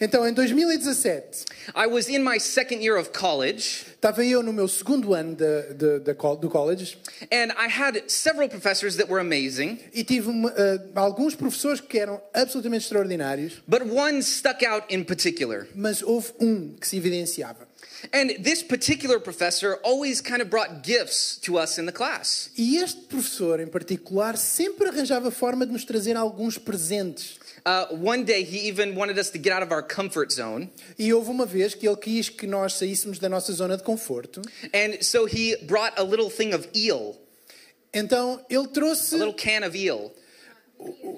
Então, 0.00 0.26
em 0.26 0.32
2017, 0.32 1.44
I 1.76 1.86
was 1.86 2.08
in 2.08 2.20
my 2.20 2.38
second 2.38 2.82
year 2.82 2.98
of 2.98 3.10
college, 3.10 3.86
estava 3.94 4.24
eu 4.24 4.42
no 4.42 4.52
meu 4.52 4.66
segundo 4.66 5.14
ano 5.14 5.36
de, 5.36 5.74
de- 5.74 6.00
de 6.00 6.12
do 6.40 6.48
college 6.48 6.98
and 7.30 7.52
I 7.56 7.68
had 7.68 8.02
several 8.08 8.48
professors 8.48 8.96
that 8.96 9.08
were 9.10 9.20
amazing, 9.20 9.78
e 9.92 10.02
tive 10.02 10.30
ah, 10.30 11.00
alguns 11.00 11.34
professores 11.34 11.80
que 11.80 11.98
eram 11.98 12.20
absolutamente 12.34 12.84
extraordinários, 12.84 13.62
but 13.66 13.82
one 13.82 14.22
stuck 14.22 14.64
out 14.64 14.84
in 14.92 15.04
particular. 15.04 15.66
mas 15.74 16.02
houve 16.02 16.32
um 16.40 16.74
que 16.80 16.86
se 16.88 16.96
evidenciava. 16.96 17.68
And 18.12 18.42
this 18.42 18.64
particular 18.64 19.20
professor 19.20 19.78
always 19.84 20.20
kind 20.20 20.42
of 20.42 20.50
brought 20.50 20.82
gifts 20.82 21.38
to 21.42 21.56
us 21.56 21.78
in 21.78 21.86
the 21.86 21.92
class. 21.92 22.50
E 22.58 22.78
este 22.78 23.02
professor, 23.02 23.60
em 23.60 23.68
particular, 23.68 24.36
sempre 24.36 24.88
arranjava 24.88 25.30
forma 25.30 25.64
de 25.64 25.72
nos 25.72 25.84
trazer 25.84 26.16
alguns 26.16 26.58
presentes. 26.58 27.38
Uh, 27.64 27.86
one 27.90 28.24
day, 28.24 28.42
he 28.42 28.66
even 28.68 28.94
wanted 28.96 29.18
us 29.18 29.30
to 29.30 29.38
get 29.38 29.52
out 29.52 29.62
of 29.62 29.70
our 29.70 29.82
comfort 29.82 30.32
zone, 30.32 30.68
E 30.98 31.12
houve 31.12 31.28
uma 31.30 31.46
vez 31.46 31.74
que 31.76 31.86
ele 31.86 31.96
quis 31.96 32.28
que 32.28 32.46
nós 32.46 32.72
saíssemos 32.74 33.18
da 33.20 33.28
nossa 33.28 33.52
zona 33.52 33.76
de 33.76 33.84
conforto. 33.84 34.42
and 34.74 35.00
so 35.00 35.26
he 35.26 35.54
brought 35.66 35.92
a 35.96 36.02
little 36.02 36.28
thing 36.30 36.52
of 36.54 36.66
eel, 36.74 37.16
Então, 37.94 38.40
ele 38.50 38.66
trouxe 38.68 39.14
a 39.14 39.18
little 39.18 39.34
can 39.34 39.62
of 39.64 39.76
eel. 39.76 40.12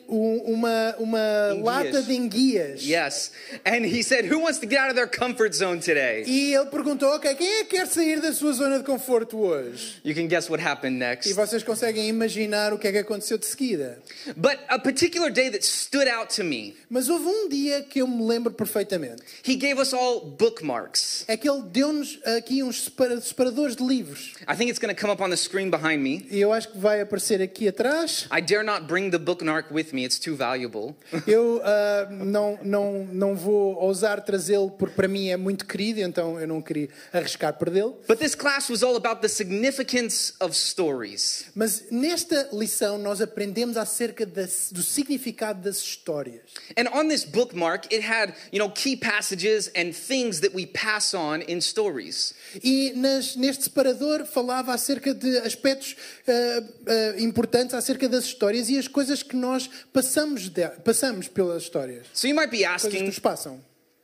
um- 0.08 0.33
uma, 0.44 0.94
uma 0.98 1.50
Enguias. 1.52 1.64
lata 1.64 2.02
de 2.02 2.14
enguias. 2.14 2.82
Yes. 2.82 3.32
And 3.64 3.84
he 3.86 4.02
said, 4.02 4.30
Who 4.32 4.41
wants 4.41 4.58
to 4.60 4.66
get 4.69 4.78
out 4.78 4.88
of 4.91 4.94
their 4.94 5.08
comfort 5.08 5.55
zone 5.55 5.80
today? 5.80 6.24
E 6.27 6.55
ele 6.55 6.66
perguntou, 6.66 7.08
ok, 7.14 7.34
quem 7.34 7.46
é 7.60 7.64
que 7.64 7.77
quer 7.77 7.86
sair 7.86 8.20
da 8.20 8.32
sua 8.32 8.52
zona 8.52 8.78
de 8.78 8.84
conforto 8.84 9.38
hoje? 9.38 10.00
You 10.04 10.14
can 10.14 10.27
guess 10.27 10.48
what 10.48 10.62
happened 10.64 10.96
E 10.96 10.98
next. 10.98 11.32
vocês 11.34 11.62
conseguem 11.62 12.08
imaginar 12.08 12.72
o 12.72 12.78
que 12.78 12.88
é 12.88 12.92
que 12.92 12.98
aconteceu 12.98 13.38
de 13.38 13.46
seguida. 13.46 13.98
But 14.36 14.58
a 14.69 14.78
particular 14.78 15.30
day 15.30 15.50
that 15.50 15.64
stood 15.64 16.08
out 16.08 16.34
to 16.36 16.44
me, 16.44 16.76
Mas 16.88 17.08
houve 17.08 17.26
um 17.26 17.48
dia 17.48 17.82
que 17.82 18.00
eu 18.00 18.06
me 18.06 18.24
lembro 18.24 18.52
perfeitamente. 18.52 19.22
he 19.44 19.56
gave 19.56 19.80
us 19.80 19.92
all 19.92 20.20
bookmarks. 20.20 21.24
É 21.28 21.36
que 21.36 21.48
ele 21.48 21.62
deu-nos 21.62 22.19
aqui 22.36 22.62
uns 22.62 22.84
separa- 22.84 23.20
separadores 23.20 23.76
de 23.76 23.82
livros. 23.84 24.32
I 24.48 24.56
think 24.56 24.70
it's 24.70 24.78
going 24.78 24.94
to 24.94 25.00
come 25.00 25.12
up 25.12 25.22
on 25.22 25.30
the 25.30 25.36
screen 25.36 25.70
behind 25.70 26.02
me. 26.02 26.26
E 26.30 26.41
eu 26.41 26.52
acho 26.52 26.69
que 26.72 26.78
vai 26.78 27.00
aparecer 27.00 27.41
aqui 27.42 27.69
atrás. 27.69 28.26
I 28.30 28.41
dare 28.41 28.62
not 28.62 28.86
bring 28.86 29.10
the 29.10 29.19
bookmark 29.19 29.70
with 29.72 29.92
me, 29.92 30.04
it's 30.04 30.19
too 30.19 30.33
valuable. 30.34 30.94
Eu 31.27 31.60
ah, 31.64 32.08
não, 32.10 32.58
não, 32.62 33.08
não 33.12 33.34
vou 33.34 33.74
ousar 33.77 34.22
trazê-lo 34.22 34.70
porque 34.70 34.94
para 34.94 35.08
mim 35.08 35.28
é 35.28 35.36
muito 35.36 35.66
querido, 35.66 36.00
então 36.00 36.41
eu 36.41 36.46
não 36.46 36.60
queria 36.60 36.88
arriscar 37.12 37.54
perdê-lo. 37.58 37.98
But 38.08 38.18
this 38.18 38.34
class 38.34 38.68
was 38.70 38.82
all 38.82 38.96
about 38.96 39.20
the 39.20 39.28
significance 39.28 40.34
of 40.41 40.54
stories. 40.56 41.46
Mas 41.54 41.84
nesta 41.91 42.48
lição 42.52 42.98
nós 42.98 43.20
aprendemos 43.20 43.76
acerca 43.76 44.24
do 44.26 44.82
significado 44.82 45.62
das 45.62 45.78
histórias. 45.78 46.42
And 46.76 46.88
on 46.92 47.08
this 47.08 47.24
bookmark, 47.24 47.92
it 47.92 48.04
had, 48.04 48.34
you 48.52 48.58
know, 48.58 48.70
key 48.70 48.96
passages 48.96 49.70
and 49.76 49.92
things 49.92 50.41
that 50.41 50.54
we 50.54 50.66
pass 50.66 51.14
on 51.14 51.41
in 51.46 51.60
stories. 51.60 52.34
E 52.62 52.92
nas- 52.94 53.36
neste 53.36 53.64
separador 53.64 54.24
falava 54.24 54.72
acerca 54.72 55.14
de 55.14 55.38
aspectos 55.38 55.96
ah, 56.26 56.62
ah, 56.86 57.20
importantes 57.20 57.74
acerca 57.74 58.08
das 58.08 58.24
histórias 58.24 58.69
e 58.69 58.78
as 58.78 58.88
coisas 58.88 59.22
que 59.22 59.36
nós 59.36 59.69
passamos, 59.92 60.23
de- 60.50 60.69
passamos 60.84 61.28
pelas 61.28 61.62
histórias. 61.62 62.06
So 62.12 62.27
you 62.27 62.34
might 62.34 62.50
be 62.50 62.58
Coisas 62.64 62.83
que 62.83 62.89
asking, 62.89 63.06
nos 63.06 63.19
passam. 63.19 63.61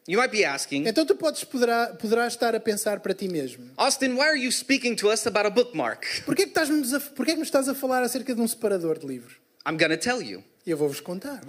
you 0.09 0.19
might 0.19 0.31
be 0.31 0.45
asking, 0.45 0.87
Então 0.87 1.05
tu 1.07 1.15
podes, 1.15 1.45
poderá, 1.45 1.89
poderás 1.95 2.33
estar 2.33 2.55
a 2.55 2.61
pensar 2.61 3.01
para 3.01 3.15
ti 3.15 3.29
mesmo. 3.29 3.71
Austin, 3.77 4.15
why 4.15 4.23
are 4.27 4.37
you 4.39 4.51
speaking 4.51 4.95
to 4.97 5.09
us 5.11 5.27
about 5.27 5.47
a 5.47 5.51
bookmark? 5.51 6.05
Porquê 6.25 6.45
que, 6.45 6.51
estás-nos 6.51 6.93
a, 6.95 7.01
porquê 7.01 7.33
que 7.33 7.39
nos 7.39 7.49
estás 7.49 7.69
a 7.69 7.75
falar 7.75 8.03
acerca 8.03 8.35
de 8.35 8.41
um 8.41 8.49
separador 8.49 8.99
de 8.99 9.07
livros? 9.07 9.35
I'm 9.67 9.77
to 9.91 9.97
tell 9.99 10.23
you. 10.23 10.43
Eu 10.67 10.77
vou-vos 10.77 11.01
contar. 11.01 11.41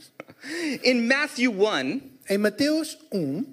In 0.83 1.05
Matthew 1.07 1.51
1, 1.51 2.01
Em 2.31 2.37
Mateus 2.37 2.97
1, 3.11 3.43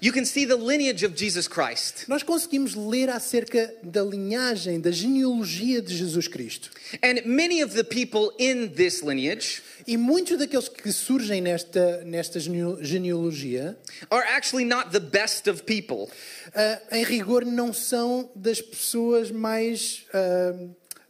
you 0.00 0.12
can 0.12 0.24
see 0.24 0.46
the 0.46 0.54
lineage 0.54 1.04
of 1.04 1.16
Jesus 1.16 1.48
Christ. 1.48 2.04
nós 2.06 2.22
conseguimos 2.22 2.76
ler 2.76 3.10
acerca 3.10 3.74
da 3.82 4.00
linhagem, 4.04 4.80
da 4.80 4.92
genealogia 4.92 5.82
de 5.82 5.92
Jesus 5.92 6.28
Cristo. 6.28 6.70
And 7.02 7.26
many 7.26 7.64
of 7.64 7.74
the 7.74 7.82
people 7.82 8.30
in 8.38 8.68
this 8.68 9.02
lineage 9.02 9.60
E 9.88 9.96
muitos 9.96 10.38
daqueles 10.38 10.68
que 10.68 10.92
surgem 10.92 11.40
nesta, 11.40 12.04
nesta 12.04 12.38
genealogia, 12.38 13.76
are 14.10 14.24
actually 14.36 14.64
not 14.64 14.90
the 14.90 15.00
best 15.00 15.48
of 15.48 15.64
people. 15.64 16.08
ah, 16.54 16.80
em 16.92 17.02
rigor, 17.02 17.44
não 17.44 17.72
são 17.72 18.30
das 18.36 18.60
pessoas 18.60 19.32
mais, 19.32 20.04
ah, 20.14 20.54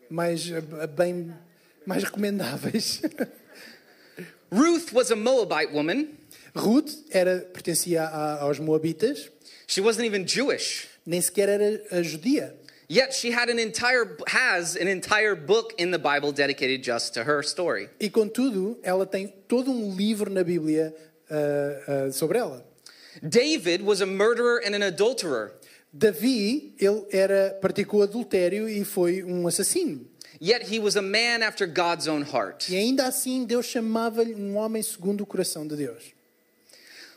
mais 0.08 0.50
ah, 0.50 0.86
bem 0.86 1.34
mais 1.84 2.04
recomendáveis. 2.04 3.02
Ruth 4.50 4.92
was 4.94 5.10
a 5.10 5.16
Moabite 5.16 5.74
woman. 5.74 6.17
Ruth 6.54 6.90
era, 7.10 7.40
pertencia 7.52 8.02
a- 8.04 8.40
aos 8.42 8.58
Moabitas, 8.58 9.30
She 9.66 9.80
wasn't 9.80 10.06
even 10.06 10.24
Jewish. 10.26 10.88
nem 11.06 11.20
sequer 11.20 11.48
era 11.48 11.82
a 11.90 12.02
judia. 12.02 12.54
Yet 12.90 13.12
she 13.14 13.30
had 13.30 13.50
an 13.50 13.58
entire 13.58 14.16
has 14.28 14.74
an 14.74 14.88
entire 14.88 15.34
book 15.34 15.74
in 15.78 15.90
the 15.90 15.98
Bible 15.98 16.32
dedicated 16.32 16.82
just 16.82 17.12
to 17.14 17.24
her 17.24 17.42
story. 17.42 17.90
E 18.00 18.08
contudo, 18.08 18.78
ela 18.82 19.04
tem 19.04 19.28
todo 19.46 19.70
um 19.70 19.94
livro 19.94 20.30
na 20.30 20.42
Bíblia 20.42 20.94
ah, 21.30 22.06
ah, 22.06 22.12
sobre 22.12 22.38
ela. 22.38 22.64
David 23.22 23.82
was 23.82 24.00
a 24.00 24.06
murderer 24.06 24.62
and 24.64 24.74
an 24.74 24.82
adulterer. 24.82 25.52
Davi, 25.92 26.74
ele 26.78 27.04
era 27.10 27.58
praticou 27.60 28.02
adultério 28.02 28.68
e 28.68 28.84
foi 28.84 29.22
um 29.22 29.46
assassino. 29.46 30.06
Yet 30.40 30.64
he 30.72 30.78
was 30.78 30.96
a 30.96 31.02
man 31.02 31.42
after 31.42 31.66
God's 31.66 32.06
own 32.06 32.22
heart. 32.22 32.70
E 32.70 32.76
ainda 32.76 33.06
assim 33.06 33.44
Deus 33.44 33.66
chamava-lhe 33.66 34.34
um 34.34 34.56
homem 34.56 34.82
segundo 34.82 35.22
o 35.22 35.26
coração 35.26 35.66
de 35.66 35.76
Deus. 35.76 36.14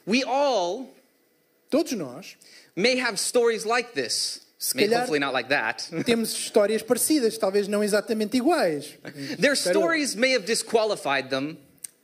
We 0.06 0.24
all 0.24 0.90
Todos 1.70 1.94
nós 1.94 2.36
may 2.76 2.98
have 2.98 3.18
stories 3.18 3.66
like 3.66 3.94
this. 3.94 4.42
Se 4.60 4.76
calhar- 4.76 5.00
hopefully 5.00 5.20
not 5.20 5.34
like 5.34 5.50
that. 5.50 5.90
temos 6.06 6.34
histórias 6.34 6.84
parecidas, 6.84 7.38
talvez 7.38 7.68
não 7.68 7.82
exatamente 7.84 8.38
iguais. 8.38 8.98
Their 9.40 9.56
stories 9.56 10.14
may 10.14 10.34
have 10.34 10.46
disqualified 10.46 11.30
them, 11.30 11.58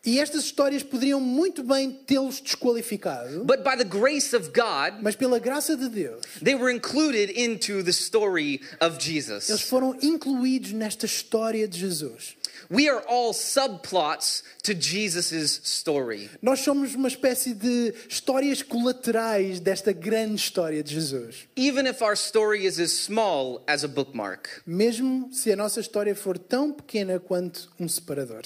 E 0.05 0.21
estas 0.21 0.45
histórias 0.45 0.83
poderiam 0.83 1.19
muito 1.19 1.61
bem 1.61 1.91
tê-los 1.91 2.39
desqualificado, 2.39 3.43
but 3.43 3.61
by 3.61 3.75
the 3.75 3.83
grace 3.83 4.33
of 4.33 4.51
God, 4.53 5.01
mas 5.01 5.17
pela 5.17 5.37
graça 5.37 5.75
de 5.75 5.89
Deus, 5.89 6.21
they 6.41 6.55
were 6.55 6.73
included 6.73 7.29
into 7.37 7.83
the 7.83 7.91
story 7.91 8.61
of 8.79 8.93
eles 8.95 9.03
Jesus. 9.03 9.61
foram 9.63 9.97
incluídos 10.01 10.71
nesta 10.71 11.05
história 11.05 11.67
de 11.67 11.77
Jesus. 11.77 12.36
We 12.69 12.89
are 12.89 13.01
all 13.07 13.33
subplots 13.33 14.43
to 14.63 14.73
Jesus' 14.73 15.61
story. 15.63 16.29
Nós 16.41 16.59
somos 16.59 16.95
uma 16.95 17.07
espécie 17.07 17.53
de 17.53 17.93
histórias 18.09 18.61
colaterais 18.61 19.59
desta 19.59 19.93
grande 19.93 20.35
história 20.35 20.83
de 20.83 20.93
Jesus. 20.93 21.47
Even 21.55 21.87
if 21.87 22.01
our 22.01 22.13
story 22.13 22.65
is 22.65 22.79
as 22.79 22.91
small 22.91 23.63
as 23.67 23.83
a 23.83 23.87
bookmark. 23.87 24.49
Mesmo 24.65 25.29
se 25.31 25.51
a 25.51 25.55
nossa 25.55 25.79
história 25.79 26.13
for 26.15 26.37
tão 26.37 26.71
pequena 26.73 27.19
quanto 27.19 27.69
um 27.79 27.87
separador. 27.87 28.43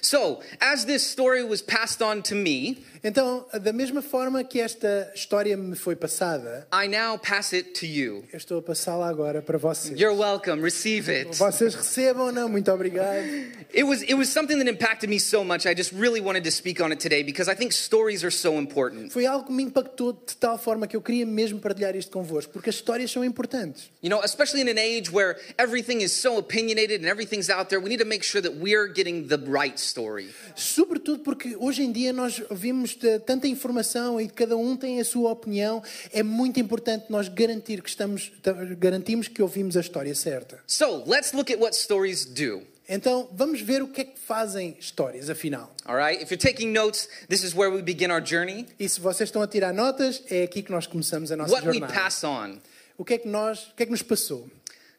So, 0.00 0.40
as 0.60 0.84
this 0.84 1.02
story 1.02 1.42
was 1.42 1.60
passed 1.60 2.02
on 2.02 2.22
to 2.22 2.34
me, 2.34 2.78
Então, 3.06 3.44
da 3.60 3.70
mesma 3.70 4.00
forma 4.00 4.42
que 4.42 4.58
esta 4.58 5.12
história 5.14 5.58
me 5.58 5.76
foi 5.76 5.94
passada, 5.94 6.66
I 6.72 6.88
now 6.88 7.18
pass 7.18 7.52
it 7.52 7.72
to 7.78 7.84
you. 7.84 8.24
eu 8.32 8.38
estou 8.38 8.60
a 8.60 8.62
passá-la 8.62 9.06
agora 9.06 9.42
para 9.42 9.58
vocês. 9.58 10.00
You're 10.00 10.16
welcome. 10.18 10.62
Receive 10.62 11.10
it. 11.10 11.36
Vocês 11.36 11.74
recebam-na, 11.74 12.48
muito 12.48 12.72
obrigado. 12.72 13.26
It 13.72 13.84
was 13.84 14.02
it 14.02 14.14
was 14.14 14.28
something 14.28 14.58
that 14.58 14.68
impacted 14.68 15.08
me 15.08 15.18
so 15.18 15.44
much. 15.44 15.66
I 15.66 15.74
just 15.74 15.92
really 15.92 16.20
wanted 16.20 16.44
to 16.44 16.50
speak 16.50 16.80
on 16.80 16.92
it 16.92 17.00
today 17.00 17.22
because 17.22 17.48
I 17.48 17.54
think 17.54 17.72
stories 17.72 18.24
are 18.24 18.30
so 18.30 18.58
important. 18.58 19.12
Foi 19.12 19.26
algo 19.26 19.46
que 19.46 19.52
me 19.52 19.62
impactou 19.62 20.12
de 20.12 20.36
tal 20.36 20.58
forma 20.58 20.86
que 20.86 20.96
eu 20.96 21.02
queria 21.02 21.26
mesmo 21.26 21.58
partilhar 21.60 21.96
isto 21.96 22.10
convosco, 22.10 22.52
porque 22.52 22.70
as 22.70 22.76
histórias 22.76 23.10
são 23.10 23.24
importantes. 23.24 23.90
You 24.02 24.10
know, 24.10 24.22
especially 24.22 24.62
in 24.62 24.68
an 24.68 24.78
age 24.78 25.10
where 25.10 25.36
everything 25.58 26.02
is 26.02 26.12
so 26.12 26.38
opinionated 26.38 27.00
and 27.00 27.08
everything's 27.08 27.50
out 27.50 27.68
there, 27.68 27.80
we 27.80 27.88
need 27.88 28.02
to 28.02 28.08
make 28.08 28.24
sure 28.24 28.42
that 28.42 28.54
we're 28.54 28.88
getting 28.88 29.28
the 29.28 29.38
right 29.38 29.78
story. 29.78 30.28
Sobretudo 30.54 31.22
porque 31.22 31.56
hoje 31.56 31.82
em 31.82 31.92
dia 31.92 32.12
nós 32.12 32.42
vimos 32.50 32.96
tanta 33.26 33.46
informação 33.46 34.20
e 34.20 34.28
cada 34.28 34.56
um 34.56 34.76
tem 34.76 35.00
a 35.00 35.04
sua 35.04 35.30
opinião. 35.30 35.82
É 36.12 36.22
muito 36.22 36.60
importante 36.60 37.06
nós 37.08 37.28
garantir 37.28 37.82
que 37.82 37.88
estamos, 37.88 38.32
garantimos 38.78 39.28
que 39.28 39.42
ouvimos 39.42 39.76
a 39.76 39.80
história 39.80 40.14
certa. 40.14 40.60
So, 40.66 41.04
let's 41.06 41.32
look 41.32 41.52
at 41.52 41.58
what 41.58 41.76
stories 41.76 42.24
do. 42.24 42.73
Então 42.88 43.28
vamos 43.32 43.60
ver 43.60 43.82
o 43.82 43.88
que 43.88 44.02
é 44.02 44.04
que 44.04 44.18
fazem 44.18 44.76
histórias, 44.78 45.30
afinal. 45.30 45.74
All 45.86 45.96
right? 45.96 46.22
If 46.22 46.30
you're 46.30 46.36
taking 46.36 46.72
notes, 46.72 47.08
this 47.28 47.42
is 47.42 47.54
where 47.54 47.70
we 47.74 47.80
begin 47.82 48.10
our 48.10 48.24
journey. 48.24 48.66
E 48.78 48.88
se 48.88 49.00
vocês 49.00 49.28
estão 49.28 49.40
a 49.42 49.46
tirar 49.46 49.72
notas, 49.72 50.22
é 50.30 50.42
aqui 50.42 50.62
que 50.62 50.70
nós 50.70 50.86
começamos 50.86 51.32
a 51.32 51.36
nossa 51.36 51.52
What 51.52 51.66
we 51.66 51.74
jornada. 51.78 51.92
pass 51.94 52.22
on. 52.24 52.58
O 52.98 53.04
que 53.04 53.14
é 53.14 53.18
que 53.18 53.28
nós, 53.28 53.68
o 53.68 53.74
que 53.74 53.82
é 53.82 53.86
que 53.86 53.92
nos 53.92 54.02
passou? 54.02 54.48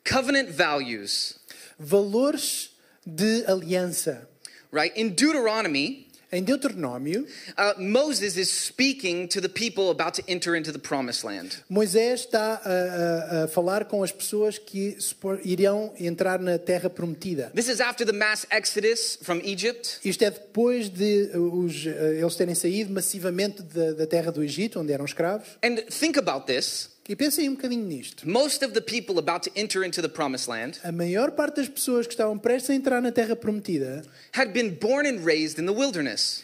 Covenant 0.07 0.49
values, 0.49 1.35
Valores 1.77 2.71
de 3.05 3.43
aliança, 3.47 4.27
right? 4.71 4.99
In 4.99 5.09
Deuteronomy, 5.09 6.04
Em 6.35 6.43
Deuteronômio, 6.43 7.25
uh, 7.57 7.81
Moses 7.81 8.35
is 8.35 8.49
speaking 8.49 9.25
to 9.27 9.39
the 9.39 9.47
people 9.47 9.89
about 9.89 10.19
to 10.19 10.23
enter 10.27 10.55
into 10.57 10.71
the 10.71 10.77
promised 10.79 11.23
land. 11.25 11.63
Moisés 11.69 12.21
está 12.25 12.61
a, 12.63 13.41
a- 13.41 13.43
a 13.43 13.47
falar 13.47 13.85
com 13.85 14.03
as 14.03 14.11
pessoas 14.11 14.57
que 14.57 14.97
irão 15.45 15.93
entrar 15.99 16.39
na 16.39 16.57
terra 16.57 16.89
prometida. 16.89 17.51
This 17.55 17.69
is 17.69 17.79
after 17.79 18.05
the 18.05 18.11
mass 18.13 18.45
exodus 18.51 19.17
from 19.21 19.39
Egypt. 19.45 19.99
Isto 20.03 20.23
é 20.25 20.31
depois 20.31 20.89
de 20.89 21.31
uh, 21.33 21.59
os, 21.63 21.85
uh, 21.85 21.89
eles 21.89 22.35
terem 22.35 22.53
saído 22.55 22.91
massivamente 22.91 23.61
da, 23.63 23.93
da 23.93 24.05
terra 24.05 24.31
do 24.31 24.43
Egito, 24.43 24.79
onde 24.79 24.91
eram 24.91 25.05
escravos. 25.05 25.47
And 25.63 25.77
think 25.89 26.17
about 26.19 26.45
this. 26.47 26.89
E 27.07 27.15
pensem 27.15 27.47
um 27.49 27.53
bocadinho 27.55 27.85
nisto. 27.85 28.27
Most 28.27 28.63
of 28.65 28.73
the 28.73 28.81
people 28.81 29.19
about 29.19 29.47
to 29.47 29.51
enter 29.59 29.85
into 29.85 30.01
the 30.01 30.09
promised 30.09 30.49
land 30.49 30.79
A 30.83 30.91
maior 30.91 31.31
parte 31.31 31.57
das 31.57 31.69
pessoas 31.69 32.07
que 32.07 32.13
estavam 32.13 32.37
prestes 32.39 32.71
a 32.71 32.73
entrar 32.73 32.99
na 33.01 33.11
terra 33.11 33.35
prometida 33.35 34.03
had 34.35 34.51
been 34.51 34.71
born 34.71 35.07
and 35.07 35.23
raised 35.23 35.59
in 35.59 35.65
the 35.67 35.73
wilderness, 35.73 36.43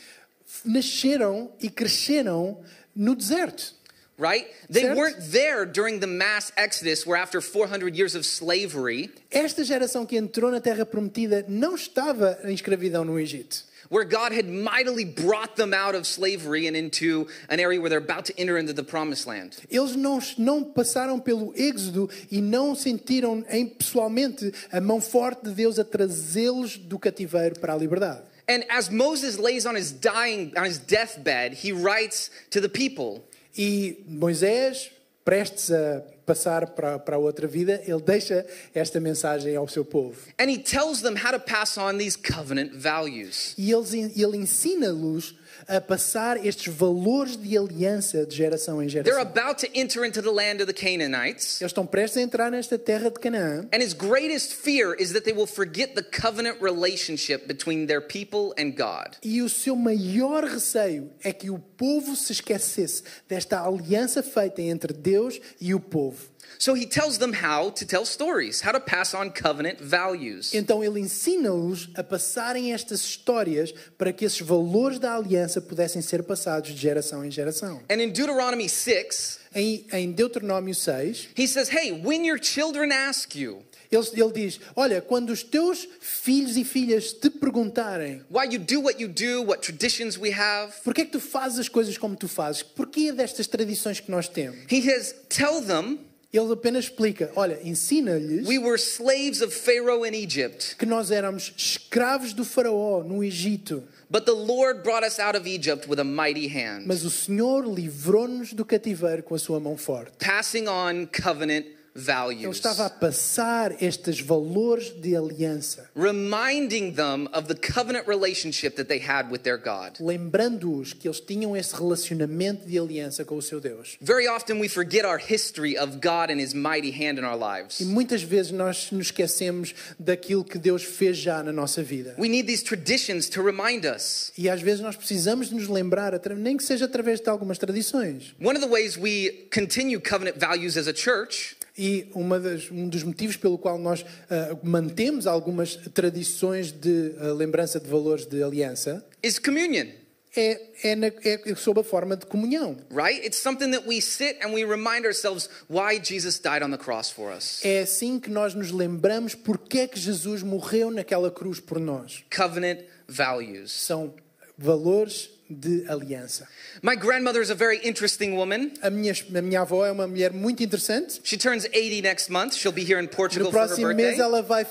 nasceram 0.63 1.49
e 1.59 1.69
cresceram 1.69 2.59
no 2.95 3.15
deserto. 3.15 3.73
right? 4.19 4.45
They 4.69 4.83
Certo. 4.83 4.99
weren't 4.99 5.31
there 5.31 5.65
during 5.65 5.99
the 5.99 6.05
mass 6.05 6.51
exodus 6.55 7.07
where 7.07 7.19
after 7.19 7.41
400 7.41 7.95
years 7.97 8.13
of 8.13 8.23
slavery, 8.23 9.09
Esta 9.31 9.63
geração 9.63 10.05
que 10.05 10.15
entrou 10.15 10.51
na 10.51 10.61
terra 10.61 10.85
prometida 10.85 11.43
não 11.49 11.73
estava 11.73 12.37
em 12.43 12.53
escravidão 12.53 13.03
no 13.03 13.19
Egito. 13.19 13.63
Where 13.91 14.05
God 14.05 14.31
had 14.31 14.47
mightily 14.47 15.03
brought 15.03 15.57
them 15.57 15.73
out 15.73 15.95
of 15.95 16.07
slavery 16.07 16.65
and 16.65 16.77
into 16.77 17.27
an 17.49 17.59
area 17.59 17.79
where 17.79 17.89
they're 17.89 17.99
about 17.99 18.25
to 18.25 18.39
enter 18.39 18.57
into 18.57 18.71
the 18.73 18.83
promised 18.83 19.27
land. 19.27 19.57
Eles 19.69 19.97
não, 19.97 20.19
não 20.37 20.63
passaram 20.63 21.19
pelo 21.19 21.53
êxodo 21.55 22.09
e 22.31 22.41
não 22.41 22.73
sentiram 22.73 23.43
em, 23.49 23.67
pessoalmente 23.67 24.53
a 24.71 24.79
mão 24.79 25.01
forte 25.01 25.43
de 25.43 25.53
Deus 25.53 25.77
a 25.77 25.83
trazê-los 25.83 26.77
do 26.77 26.97
cativeiro 26.97 27.59
para 27.59 27.73
a 27.73 27.77
liberdade. 27.77 28.21
And 28.47 28.63
as 28.69 28.89
Moses 28.89 29.37
lays 29.37 29.65
on 29.65 29.75
his 29.75 29.91
dying 29.91 30.53
on 30.57 30.65
his 30.65 30.79
deathbed, 30.79 31.53
he 31.53 31.73
writes 31.73 32.31
to 32.49 32.61
the 32.61 32.69
people, 32.69 33.23
E 33.57 34.03
Moisés, 34.09 34.89
prestes 35.25 35.69
a 35.69 36.03
passar 36.25 36.67
para, 36.67 36.97
para 36.99 37.15
a 37.15 37.19
outra 37.19 37.47
vida, 37.47 37.81
ele 37.85 38.01
deixa 38.01 38.45
esta 38.73 38.99
mensagem 38.99 39.55
ao 39.55 39.67
seu 39.67 39.83
povo. 39.85 40.17
and 40.39 40.49
he 40.49 40.57
tells 40.57 41.01
them 41.01 41.15
how 41.15 41.31
to 41.31 41.39
pass 41.39 41.77
on 41.77 41.97
these 41.97 42.17
covenant 42.17 42.73
values. 42.73 43.53
E 43.57 43.71
eles, 43.71 43.93
ele 43.93 44.37
ensina-los 44.37 45.35
a 45.67 45.79
passar 45.79 46.43
estes 46.45 46.73
valores 46.73 47.37
de 47.37 47.55
aliança 47.57 48.25
de 48.25 48.35
geração 48.35 48.81
em 48.81 48.87
They're 48.87 49.03
geração. 49.03 49.21
about 49.21 49.59
to 49.65 49.69
enter 49.77 50.03
into 50.05 50.21
the 50.21 50.31
land 50.31 50.61
of 50.61 50.65
the 50.65 50.73
Canaanites. 50.73 51.61
Eles 51.61 51.69
estão 51.71 51.85
prestes 51.85 52.17
a 52.17 52.21
entrar 52.21 52.49
nesta 52.49 52.79
terra 52.79 53.09
de 53.11 53.19
Canaã. 53.19 53.67
And 53.73 53.79
his 53.83 53.93
greatest 53.93 54.53
fear 54.53 54.95
is 54.99 55.11
that 55.11 55.23
they 55.23 55.33
will 55.33 55.45
forget 55.47 55.93
the 55.93 56.01
covenant 56.03 56.57
relationship 56.61 57.47
between 57.47 57.85
their 57.85 58.01
people 58.01 58.53
and 58.57 58.71
God. 58.71 59.17
E 59.23 59.41
o 59.41 59.49
seu 59.49 59.75
maior 59.75 60.43
receio 60.45 61.11
é 61.23 61.31
que 61.31 61.49
o 61.51 61.59
povo 61.59 62.15
se 62.15 62.31
esquecesse 62.31 63.03
desta 63.27 63.61
aliança 63.61 64.23
feita 64.23 64.61
entre 64.61 64.93
Deus 64.93 65.39
e 65.59 65.73
o 65.75 65.79
povo. 65.79 66.10
So 66.59 66.75
he 66.75 66.85
tells 66.85 67.17
them 67.17 67.33
how 67.33 67.71
to 67.71 67.85
tell 67.85 68.05
stories, 68.05 68.61
how 68.63 68.71
to 68.71 68.79
pass 68.79 69.15
on 69.15 69.31
covenant 69.31 69.79
values. 69.81 70.53
Então 70.53 70.83
ele 70.83 70.99
ensina-os 70.99 71.89
a 71.95 72.03
passarem 72.03 72.71
estas 72.71 73.01
histórias 73.01 73.73
para 73.97 74.13
que 74.13 74.25
esses 74.25 74.41
valores 74.41 74.99
da 74.99 75.15
aliança 75.15 75.59
pudessem 75.59 76.01
ser 76.01 76.21
passados 76.23 76.69
de 76.69 76.77
geração 76.77 77.25
em 77.25 77.31
geração. 77.31 77.81
And 77.89 78.01
in 78.01 78.11
Deuteronomy 78.11 78.69
6, 78.69 79.41
Em, 79.53 79.85
em 79.91 80.11
Deuteronômio 80.13 80.73
6, 80.73 81.29
he 81.35 81.45
says, 81.45 81.67
Hey, 81.67 81.91
when 81.91 82.23
your 82.25 82.37
children 82.37 82.93
ask 82.93 83.35
you, 83.35 83.61
ele, 83.91 84.07
ele 84.13 84.31
diz: 84.31 84.59
Olha, 84.75 85.01
quando 85.01 85.31
os 85.31 85.43
teus 85.43 85.87
filhos 85.99 86.55
e 86.57 86.63
filhas 86.63 87.11
te 87.11 87.29
perguntarem 87.29 88.21
why 88.31 88.45
you 88.49 88.59
do 88.59 88.81
what 88.81 89.01
you 89.01 89.09
do, 89.09 89.43
what 89.43 89.61
traditions 89.61 90.17
we 90.17 90.31
have, 90.31 90.73
porquê 90.83 91.01
é 91.01 91.05
que 91.05 91.11
tu 91.11 91.19
fazes 91.19 91.59
as 91.59 91.69
coisas 91.69 91.97
como 91.97 92.15
tu 92.15 92.27
fazes, 92.27 92.63
porquê 92.63 93.11
destas 93.11 93.47
tradições 93.47 93.99
que 93.99 94.09
nós 94.09 94.27
temos, 94.27 94.59
he 94.71 94.81
says, 94.81 95.15
Tell 95.29 95.61
them 95.61 95.99
ele 96.33 96.53
apenas 96.53 96.85
explica: 96.85 97.31
Olha, 97.35 97.59
ensina-lhes 97.63 98.47
we 98.47 98.57
were 98.57 98.77
slaves 98.77 99.41
of 99.41 99.53
Pharaoh 99.53 100.05
in 100.05 100.13
Egypt, 100.15 100.75
que 100.77 100.85
nós 100.85 101.11
éramos 101.11 101.53
escravos 101.57 102.33
do 102.33 102.45
Faraó 102.45 103.03
no 103.03 103.21
Egito, 103.21 103.83
but 104.09 104.23
the 104.25 104.31
Lord 104.31 104.81
brought 104.81 105.05
us 105.05 105.19
out 105.19 105.37
of 105.37 105.47
Egypt 105.47 105.89
with 105.89 105.99
a 105.99 106.05
mighty 106.05 106.47
hand, 106.47 106.85
mas 106.85 107.03
o 107.03 107.09
Senhor 107.09 107.65
livrou-nos 107.65 108.53
do 108.53 108.63
cativeiro 108.63 109.23
com 109.23 109.35
a 109.35 109.39
sua 109.39 109.59
mão 109.59 109.75
forte. 109.75 110.13
passing 110.19 110.67
on 110.67 111.05
covenant 111.07 111.65
Ele 111.93 112.05
values. 112.05 112.55
estava 112.57 112.85
a 112.85 112.89
passar 112.89 113.81
estes 113.83 114.19
valores 114.19 114.89
de 115.01 115.15
aliança, 115.15 115.89
reminding 115.95 116.93
them 116.93 117.27
of 117.33 117.47
the 117.47 117.55
covenant 117.55 118.07
relationship 118.07 118.75
that 118.75 118.85
they 118.85 118.99
had 118.99 119.29
with 119.31 119.39
their 119.39 119.57
God. 119.57 119.99
lembrando-os 119.99 120.93
que 120.93 121.07
eles 121.07 121.19
tinham 121.19 121.55
esse 121.55 121.75
relacionamento 121.75 122.65
de 122.67 122.77
aliança 122.77 123.25
com 123.25 123.35
o 123.35 123.41
seu 123.41 123.59
Deus. 123.59 123.97
Very 124.01 124.27
often 124.27 124.59
we 124.59 124.69
forget 124.69 125.05
our 125.05 125.19
history 125.19 125.77
of 125.77 125.97
God 125.97 126.31
and 126.31 126.39
his 126.41 126.53
mighty 126.53 126.91
hand 126.91 127.19
in 127.19 127.25
our 127.25 127.37
lives. 127.37 127.79
E 127.79 127.85
muitas 127.85 128.21
vezes 128.23 128.51
nós 128.51 128.89
nos 128.91 129.07
esquecemos 129.07 129.73
daquilo 129.99 130.43
que 130.43 130.57
Deus 130.57 130.83
fez 130.83 131.17
já 131.17 131.43
na 131.43 131.51
nossa 131.51 131.83
vida. 131.83 132.15
We 132.17 132.29
need 132.29 132.47
these 132.47 132.63
traditions 132.63 133.27
to 133.29 133.41
remind 133.43 133.85
us. 133.85 134.31
E 134.37 134.49
às 134.49 134.61
vezes 134.61 134.81
nós 134.81 134.95
precisamos 134.95 135.49
de 135.49 135.55
nos 135.55 135.67
lembrar, 135.67 136.13
nem 136.37 136.55
que 136.57 136.63
seja 136.63 136.85
através 136.85 137.19
de 137.19 137.29
algumas 137.29 137.57
tradições. 137.57 138.33
One 138.39 138.57
of 138.57 138.65
the 138.65 138.71
ways 138.71 138.97
we 138.97 139.47
continue 139.53 139.99
covenant 139.99 140.37
values 140.37 140.77
as 140.77 140.87
a 140.87 140.93
church 140.93 141.55
E 141.77 142.11
das- 142.41 142.69
um 142.69 142.87
dos 142.89 143.01
motivos 143.03 143.37
pelo 143.37 143.57
qual 143.57 143.77
nós 143.77 144.05
ah, 144.29 144.57
mantemos 144.63 145.25
algumas 145.25 145.75
tradições 145.93 146.71
de 146.71 147.13
ah, 147.17 147.33
lembrança 147.33 147.79
de 147.79 147.87
valores 147.89 148.25
de 148.25 148.43
aliança 148.43 149.05
is 149.23 149.39
communion, 149.39 149.87
é, 150.35 150.61
é, 150.83 150.95
na- 150.95 151.07
é 151.07 151.55
sob 151.55 151.79
a 151.79 151.83
forma 151.83 152.15
de 152.17 152.25
comunhão. 152.25 152.75
right? 152.91 153.25
It's 153.25 153.37
something 153.37 153.71
that 153.71 153.87
we 153.87 154.01
sit 154.01 154.37
and 154.43 154.53
we 154.53 154.63
remind 154.65 155.05
ourselves 155.05 155.49
why 155.69 155.99
Jesus 156.03 156.39
died 156.39 156.61
on 156.63 156.71
the 156.71 156.77
cross 156.77 157.09
for 157.09 157.33
us. 157.33 157.59
É 157.63 157.79
assim 157.81 158.19
que 158.19 158.29
nós 158.29 158.53
nos 158.53 158.71
lembramos 158.71 159.33
porque 159.33 159.79
é 159.79 159.87
que 159.87 159.99
Jesus 159.99 160.43
morreu 160.43 160.91
naquela 160.91 161.31
cruz 161.31 161.59
por 161.59 161.79
nós. 161.79 162.23
Covenant 162.35 162.79
values. 163.07 163.71
São 163.71 164.13
valores 164.57 165.30
de 165.51 165.85
aliança. 165.87 166.47
My 166.81 166.95
grandmother 166.95 167.41
is 167.41 167.49
a 167.49 167.55
very 167.55 167.79
interesting 167.83 168.35
woman. 168.35 168.71
A 168.81 168.89
minha, 168.89 169.13
a 169.35 169.41
minha 169.41 169.61
avó 169.61 169.85
é 169.85 169.91
uma 169.91 170.07
mulher 170.07 170.31
muito 170.31 170.63
interessante. 170.63 171.19
She 171.23 171.37
turns 171.37 171.65
80 171.65 172.01
next 172.01 172.29
month. 172.31 172.53
She'll 172.55 172.71
be 172.71 172.83
here 172.83 172.99
in 173.01 173.07
Portugal 173.07 173.45
No 173.45 173.51
for 173.51 173.59
her 173.59 173.67
próximo 173.67 173.87
birthday. 173.87 174.07
mês 174.11 174.19
ela 174.19 174.41
vai, 174.41 174.65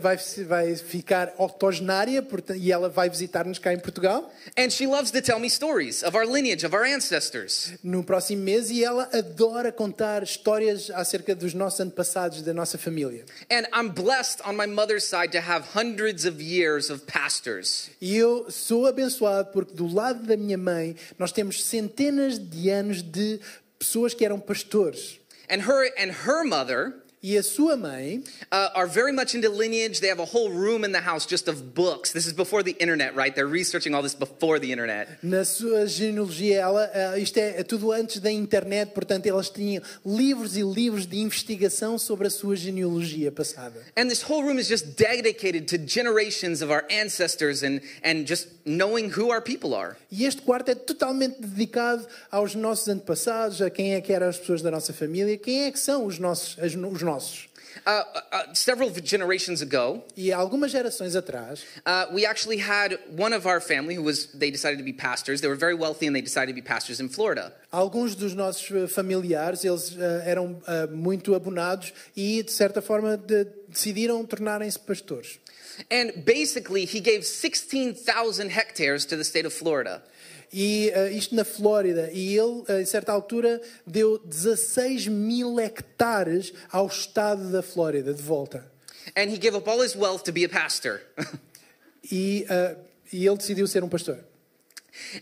vai, 0.00 0.16
vai 0.46 0.76
ficar 0.76 1.32
octogenária 1.38 2.26
e 2.56 2.72
ela 2.72 2.88
vai 2.88 3.08
visitar-nos 3.08 3.58
cá 3.58 3.72
em 3.72 3.78
Portugal. 3.78 4.32
And 4.58 4.70
she 4.70 4.86
loves 4.86 5.10
to 5.12 5.22
tell 5.22 5.38
me 5.38 5.48
stories 5.48 6.02
of 6.02 6.16
our 6.16 6.26
lineage, 6.26 6.64
of 6.66 6.74
our 6.74 6.84
ancestors. 6.84 7.72
No 7.82 8.02
próximo 8.02 8.42
mês 8.42 8.70
e 8.70 8.82
ela 8.82 9.08
adora 9.12 9.70
contar 9.70 10.22
histórias 10.22 10.90
acerca 10.90 11.34
dos 11.34 11.54
nossos 11.54 11.80
antepassados, 11.80 12.42
da 12.42 12.52
nossa 12.52 12.76
família. 12.78 13.24
And 13.50 13.66
I'm 13.72 13.90
blessed 13.90 14.40
on 14.44 14.54
my 14.56 14.66
mother's 14.66 15.04
side 15.04 15.32
to 15.32 15.40
have 15.40 15.68
hundreds 15.74 16.24
of 16.24 16.42
years 16.42 16.90
of 16.90 17.04
pastors. 17.06 17.90
E 18.00 18.16
eu 18.16 18.50
sou 18.50 18.86
abençoado 18.86 19.50
porque 19.52 19.74
do 19.74 19.86
lado 19.92 20.23
da 20.26 20.36
minha 20.36 20.58
mãe 20.58 20.96
nós 21.18 21.32
temos 21.32 21.64
centenas 21.64 22.38
de 22.38 22.70
anos 22.70 23.02
de 23.02 23.40
pessoas 23.78 24.14
que 24.14 24.24
eram 24.24 24.40
pastores. 24.40 25.20
And 25.50 25.60
her 25.60 25.92
and 25.98 26.10
her 26.26 26.44
mother 26.44 27.03
E 27.26 27.38
a 27.38 27.42
sua 27.42 27.74
mãe 27.74 28.22
uh, 28.52 28.68
are 28.74 28.86
very 28.86 29.10
much 29.10 29.34
into 29.34 29.48
lineage. 29.48 29.98
They 29.98 30.10
have 30.10 30.20
a 30.20 30.26
whole 30.26 30.50
room 30.50 30.84
in 30.84 30.92
the 30.92 31.00
house 31.00 31.24
just 31.24 31.48
of 31.48 31.72
books. 31.74 32.12
This 32.12 32.26
is 32.26 32.34
before 32.34 32.62
the 32.62 32.76
internet, 32.78 33.16
right? 33.16 33.34
They're 33.34 33.50
researching 33.50 33.94
all 33.94 34.02
this 34.02 34.14
before 34.14 34.60
the 34.60 34.70
internet. 34.70 35.08
Na 35.22 35.42
sua 35.42 35.86
genealogia, 35.86 36.60
ela, 36.60 36.90
eh, 36.92 37.20
isto 37.20 37.38
é, 37.38 37.60
é 37.60 37.62
tudo 37.62 37.92
antes 37.92 38.20
da 38.20 38.30
internet, 38.30 38.92
portanto, 38.92 39.24
elas 39.24 39.48
tinham 39.48 39.82
livros 40.04 40.54
e 40.54 40.62
livros 40.62 41.06
de 41.06 41.16
investigação 41.16 41.96
sobre 41.98 42.26
a 42.26 42.30
sua 42.30 42.56
genealogia 42.56 43.32
passada. 43.32 43.80
And 43.96 44.08
this 44.08 44.22
whole 44.22 44.42
room 44.42 44.58
is 44.58 44.68
just 44.68 44.88
dedicated 44.94 45.66
to 45.68 45.78
generations 45.78 46.60
of 46.60 46.70
our 46.70 46.84
ancestors 46.90 47.62
and, 47.62 47.80
and 48.04 48.26
just 48.26 48.48
knowing 48.66 49.08
who 49.08 49.30
our 49.30 49.40
people 49.40 49.74
are. 49.74 49.96
E 50.12 50.26
este 50.26 50.42
quarto 50.42 50.70
é 50.70 50.74
totalmente 50.74 51.40
dedicado 51.40 52.06
aos 52.30 52.54
nossos 52.54 52.86
antepassados, 52.86 53.62
a 53.62 53.70
quem 53.70 53.94
é 53.94 54.02
que 54.02 54.12
eram 54.12 54.28
as 54.28 54.36
pessoas 54.36 54.60
da 54.60 54.70
nossa 54.70 54.92
família, 54.92 55.38
quem 55.38 55.64
é 55.64 55.70
que 55.70 55.78
são 55.78 56.04
os 56.04 56.18
nossos. 56.18 56.58
os 56.58 56.74
nossos. 57.00 57.13
Uh, 57.84 57.90
uh, 57.90 58.20
uh, 58.32 58.54
several 58.54 58.88
generations 59.02 59.60
ago, 59.60 60.02
E 60.16 60.32
algumas 60.32 60.70
gerações 60.70 61.16
atrás, 61.16 61.60
uh, 61.84 62.06
we 62.14 62.24
actually 62.24 62.56
had 62.56 62.96
one 63.16 63.34
of 63.34 63.46
our 63.46 63.60
family 63.60 63.96
who 63.96 64.02
was, 64.02 64.26
they 64.32 64.50
decided 64.50 64.78
to 64.78 64.84
be 64.84 64.92
pastors. 64.92 65.40
They 65.40 65.48
were 65.48 65.56
very 65.58 65.74
wealthy 65.74 66.06
and 66.06 66.14
they 66.14 66.22
decided 66.22 66.54
to 66.54 66.54
be 66.54 66.62
pastors 66.62 67.00
in 67.00 67.08
Florida. 67.08 67.52
alguns 67.72 68.14
dos 68.14 68.32
nossos 68.34 68.70
eh, 68.70 68.86
familiares, 68.86 69.64
eles 69.64 69.96
eh, 69.98 70.30
eram 70.30 70.62
muito 70.92 71.34
abonados 71.34 71.92
e, 72.16 72.42
de 72.44 72.52
certa 72.52 72.80
forma, 72.80 73.16
de- 73.16 73.46
decidiram 73.68 74.24
tornarem-se 74.24 74.78
pastores. 74.78 75.40
And 75.90 76.24
basically, 76.24 76.84
he 76.84 77.00
gave 77.00 77.24
16,000 77.24 78.48
hectares 78.50 79.04
to 79.06 79.16
the 79.16 79.24
state 79.24 79.44
of 79.44 79.52
Florida. 79.52 80.00
E 80.56 80.92
eh, 80.94 81.10
isto 81.10 81.34
na 81.34 81.44
Flórida. 81.44 82.08
E 82.12 82.38
ele, 82.38 82.62
eh, 82.68 82.82
em 82.82 82.84
certa 82.84 83.10
altura, 83.10 83.60
deu 83.84 84.18
16 84.18 85.08
mil 85.08 85.58
hectares 85.58 86.52
ao 86.70 86.86
estado 86.86 87.50
da 87.50 87.60
Flórida, 87.60 88.14
de 88.14 88.22
volta. 88.22 88.64
And 89.16 89.30
he 89.30 89.36
gave 89.36 89.56
up 89.56 89.68
all 89.68 89.82
his 89.82 89.96
wealth 89.96 90.22
to 90.22 90.32
be 90.32 90.44
a 90.44 90.48
pastor. 90.48 91.00
E, 92.12 92.44
eh, 92.50 92.76
e 93.10 93.26
ele 93.26 93.38
decidiu 93.38 93.66
ser 93.66 93.82
um 93.82 93.88
pastor. 93.88 94.18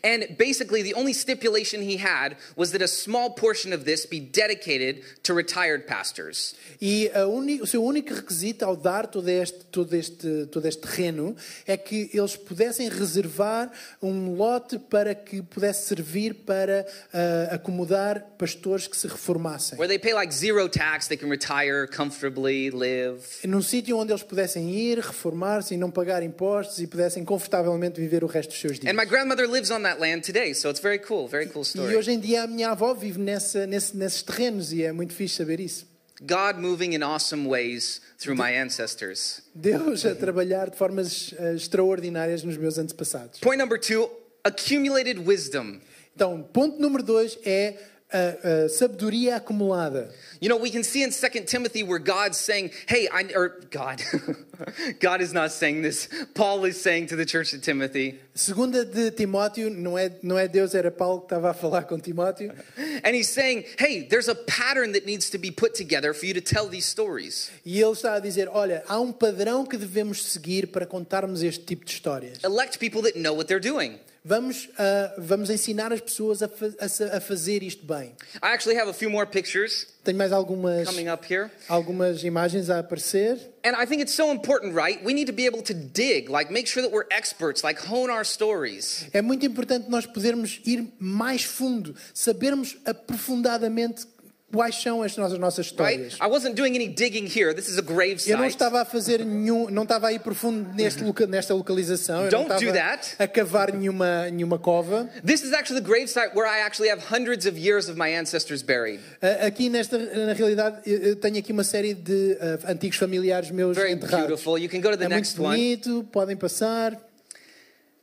And 0.03 0.37
basically, 0.37 0.83
the 0.83 0.95
only 0.95 1.13
stipulation 1.15 1.83
he 1.83 1.97
had 1.97 2.37
was 2.57 2.71
that 2.73 2.83
a 2.83 2.89
small 2.89 3.31
portion 3.31 3.73
of 3.73 3.85
this 3.85 4.07
be 4.07 4.21
dedicated 4.21 5.03
to 5.23 5.35
retired 5.35 5.87
pastors. 5.87 6.55
E 6.81 7.11
uni- 7.29 7.61
o 7.61 7.67
seu 7.67 7.83
único 7.83 8.15
requisito 8.15 8.65
ao 8.65 8.77
dar 8.77 9.07
todo 9.07 9.29
este, 9.29 9.65
todo, 9.71 9.95
este, 9.95 10.47
todo 10.51 10.67
este 10.67 10.83
terreno 10.83 11.37
é 11.67 11.77
que 11.77 12.11
eles 12.13 12.37
pudessem 12.37 12.89
reservar 12.89 13.71
um 14.03 14.35
lote 14.35 14.79
para 14.79 15.15
que 15.15 15.43
pudesse 15.43 15.87
servir 15.87 16.35
para 16.47 16.87
ah, 17.13 17.55
acomodar 17.55 18.21
pastores 18.39 18.87
que 18.87 18.97
se 18.97 19.07
reformassem. 19.07 19.79
Where 19.79 19.89
they 19.89 19.99
pay 19.99 20.15
like 20.15 20.33
zero 20.35 20.69
tax, 20.69 21.07
they 21.09 21.17
can 21.17 21.29
retire 21.29 21.87
comfortably, 21.87 22.71
live. 22.71 23.21
Num 23.45 23.63
sítio 23.63 23.97
onde 23.99 24.13
eles 24.13 24.23
pudessem 24.23 24.71
ir, 24.71 24.99
reformar-se 24.99 25.75
e 25.75 25.77
não 25.77 25.91
pagar 25.91 26.23
impostos 26.23 26.81
e 26.81 26.87
pudessem 26.87 27.25
confortavelmente 27.25 28.01
viver 28.01 28.25
o 28.25 28.27
resto 28.27 28.51
dos 28.51 28.61
seus 28.61 28.79
dias. 28.79 28.93
And 28.93 28.97
my 28.97 29.07
grandmother 29.07 29.49
lives 29.63 29.71
on 29.71 29.83
that 29.85 30.01
land 30.01 30.23
today, 30.25 30.53
so 30.53 30.69
it's 30.71 30.81
very 30.81 30.99
cool, 30.99 31.29
very 31.29 31.47
cool 31.47 31.63
E 31.63 31.67
story. 31.67 31.97
hoje 31.97 32.11
em 32.13 32.19
dia 32.21 32.43
a 32.43 32.47
minha 32.47 32.71
avó 32.71 32.93
vive 32.95 33.19
nessa, 33.19 33.67
nesse- 33.67 33.97
nesses 33.97 34.23
terrenos 34.23 34.73
e 34.73 34.83
é 34.83 34.93
muito 34.93 35.13
fixe 35.15 35.37
saber 35.37 35.61
isso. 35.61 35.87
God 36.25 36.59
moving 36.59 36.95
in 36.95 37.03
awesome 37.03 37.49
ways 37.49 38.01
through 38.19 38.37
my 38.37 38.57
ancestors. 38.57 39.43
Deus 39.55 40.05
a 40.07 40.15
trabalhar 40.15 40.71
de 40.71 40.77
formas 40.77 41.35
ah, 41.39 41.53
extraordinárias 41.55 42.45
nos 42.45 42.57
meus 42.57 42.79
antepassados. 42.79 43.41
Point 43.41 43.59
number 43.59 43.79
two 43.79 44.09
accumulated 44.45 45.19
wisdom. 45.19 45.81
Então, 46.15 46.43
ponto 46.53 46.79
número 46.81 47.03
dois 47.03 47.39
é 47.45 47.75
a, 48.13 48.65
a 48.65 48.69
sabedoria 48.69 49.41
acumulada. 49.41 50.13
You 50.41 50.49
know, 50.49 50.57
we 50.57 50.71
can 50.71 50.83
see 50.83 51.03
in 51.03 51.11
2 51.11 51.45
Timothy 51.47 51.83
where 51.83 51.99
God's 51.99 52.37
saying, 52.37 52.71
hey, 52.87 53.09
I, 53.13 53.25
or 53.35 53.61
God, 53.71 54.03
God 55.01 55.21
is 55.21 55.33
not 55.33 55.53
saying 55.53 55.83
this. 55.83 56.09
Paul 56.35 56.65
is 56.65 56.81
saying 56.81 57.07
to 57.09 57.17
the 57.17 57.25
church 57.25 57.55
at 57.55 57.63
Timothy, 57.63 58.19
Segunda 58.35 58.85
de 58.85 59.11
Timóteo, 59.11 59.71
não 59.71 59.99
é, 59.99 60.11
não 60.23 60.39
é 60.39 60.49
Deus, 60.49 60.75
era 60.75 60.91
Paulo 60.91 61.21
que 61.21 61.27
estava 61.27 61.51
a 61.51 61.55
falar 61.55 61.85
com 61.85 61.99
Timóteo. 61.99 62.53
and 63.05 63.15
he's 63.15 63.29
saying, 63.29 63.65
hey, 63.79 64.07
there's 64.09 64.29
a 64.29 64.35
pattern 64.35 64.93
that 64.93 65.05
needs 65.07 65.31
to 65.31 65.39
be 65.39 65.51
put 65.51 65.75
together 65.75 66.15
for 66.15 66.27
you 66.27 66.35
to 66.35 66.41
tell 66.41 66.67
these 66.69 66.87
stories. 66.87 67.51
E 67.65 67.81
ele 67.81 67.93
está 67.93 68.15
a 68.15 68.21
dizer: 68.21 68.49
Olha, 68.49 68.83
há 68.89 68.99
um 69.01 69.13
padrão 69.13 69.65
que 69.67 69.77
devemos 69.77 70.23
seguir 70.25 70.69
para 70.69 70.87
contarmos 70.87 71.43
este 71.43 71.65
tipo 71.65 71.85
de 71.85 71.93
histórias. 71.93 72.43
Elect 72.43 72.79
people 72.79 73.03
that 73.03 73.19
know 73.19 73.35
what 73.35 73.47
they're 73.47 73.61
doing. 73.61 73.99
Vamos, 74.25 74.69
ah, 74.79 75.15
vamos 75.19 75.51
ensinar 75.51 75.93
as 75.93 76.01
pessoas 76.01 76.43
a, 76.43 76.49
fa- 76.49 76.73
a 76.79 77.17
a 77.17 77.21
fazer 77.21 77.61
isto 77.63 77.85
bem. 77.85 78.15
I 78.41 78.53
actually 78.55 78.77
have 78.79 78.89
a 78.89 78.93
few 78.95 79.11
more 79.11 79.27
pictures 79.27 79.89
Tenho 80.05 80.17
mais 80.17 80.33
algumas, 80.33 80.87
coming 80.89 81.09
up 81.09 81.25
here. 81.25 81.51
algumas 81.69 82.23
imagens 82.23 82.71
a 82.71 82.79
aparecer. 82.79 83.37
And 83.65 83.75
I 83.77 83.85
think 83.85 84.01
it's 84.01 84.15
so 84.15 84.31
important, 84.33 84.75
right? 84.75 85.03
We 85.05 85.13
need 85.13 85.27
to 85.27 85.33
be 85.33 85.45
able 85.47 85.63
to 85.63 85.75
dig, 85.75 86.29
like 86.31 86.53
make 86.53 86.69
sure 86.69 86.83
that 86.83 86.93
we're 86.93 87.07
experts, 87.11 87.65
like 87.65 87.81
hone 87.81 88.11
our 88.11 88.25
stories. 88.25 89.07
É 89.13 89.21
muito 89.23 89.45
importante 89.45 89.89
nós 89.91 90.07
podermos 90.07 90.61
ir 90.65 90.87
mais 91.01 91.43
fundo, 91.43 91.95
sabermos 92.15 92.77
aprofundadamente 92.85 94.07
quais 94.53 94.75
são 94.83 95.03
as 95.03 95.17
nossas, 95.17 95.39
nossas 95.39 95.67
Right? 95.73 96.03
histórias. 96.05 96.15
I 96.21 96.27
wasn't 96.27 96.55
doing 96.55 96.75
any 96.77 96.89
digging 96.89 97.27
here. 97.27 97.55
This 97.55 97.69
is 97.69 97.79
a 97.79 97.83
grave 97.83 98.23
Eu 98.27 98.37
não 98.37 98.45
site. 98.45 98.51
estava 98.55 98.83
a 98.83 98.85
fazer 98.85 99.25
nenhum, 99.25 99.71
não 99.71 99.85
estava 99.85 100.09
a 100.09 100.13
ir 100.13 100.19
profundo 100.21 100.69
neste 100.75 101.03
loca- 101.03 101.27
nesta 101.27 101.55
localização. 101.55 102.25
Eu 102.25 102.31
Don't 102.31 102.49
não 102.49 102.57
do 102.59 102.65
estava 102.65 102.79
that. 102.99 103.15
a 103.19 103.27
cavar 103.27 103.73
nenhuma, 103.73 104.31
nenhuma 104.31 104.59
cova. 104.59 105.09
This 105.25 105.43
is 105.43 105.53
actually 105.53 105.81
the 105.81 105.87
grave 105.89 106.09
site 106.09 106.35
where 106.37 106.47
I 106.49 106.61
actually 106.63 106.91
have 106.91 107.03
hundreds 107.11 107.47
of 107.47 107.59
years 107.59 107.89
of 107.89 107.97
my 107.99 108.15
ancestors 108.15 108.63
buried. 108.63 109.01
Ah, 109.23 109.47
Aqui 109.47 109.69
nesta, 109.69 109.97
na 109.99 110.33
realidade, 110.35 110.81
eu 110.85 111.17
tenho 111.17 111.39
aqui 111.39 111.53
uma 111.53 111.65
série 111.65 111.95
de 111.95 112.37
ah, 112.41 112.73
antigos 112.73 112.99
familiares 112.99 113.51
meus 113.51 113.77
Very 113.77 113.93
enterrados. 113.93 114.27
beautiful. 114.27 114.59
You 114.59 114.69
can 114.69 114.81
go 114.81 114.91
to 114.91 114.97
the 114.99 115.07
É 115.07 115.09
next 115.09 115.39
muito 115.39 115.49
one. 115.49 115.57
bonito, 115.57 116.09
podem 116.13 116.37
passar. 116.37 116.93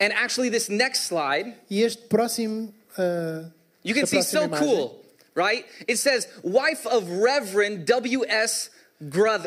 And 0.01 0.13
actually, 0.13 0.49
this 0.49 0.69
next 0.69 1.07
slide, 1.07 1.53
E 1.69 1.81
este 1.83 2.03
próximo. 2.07 2.73
ah, 2.97 3.43
you 3.83 3.93
can 3.93 4.05
see 4.05 4.21
so 4.23 4.43
imagem, 4.45 4.65
cool, 4.67 4.98
right? 5.39 5.65
It 5.87 5.97
says, 5.97 6.27
wife 6.43 6.85
of 6.87 7.09
Reverend 7.09 7.85
W.S. 7.85 8.69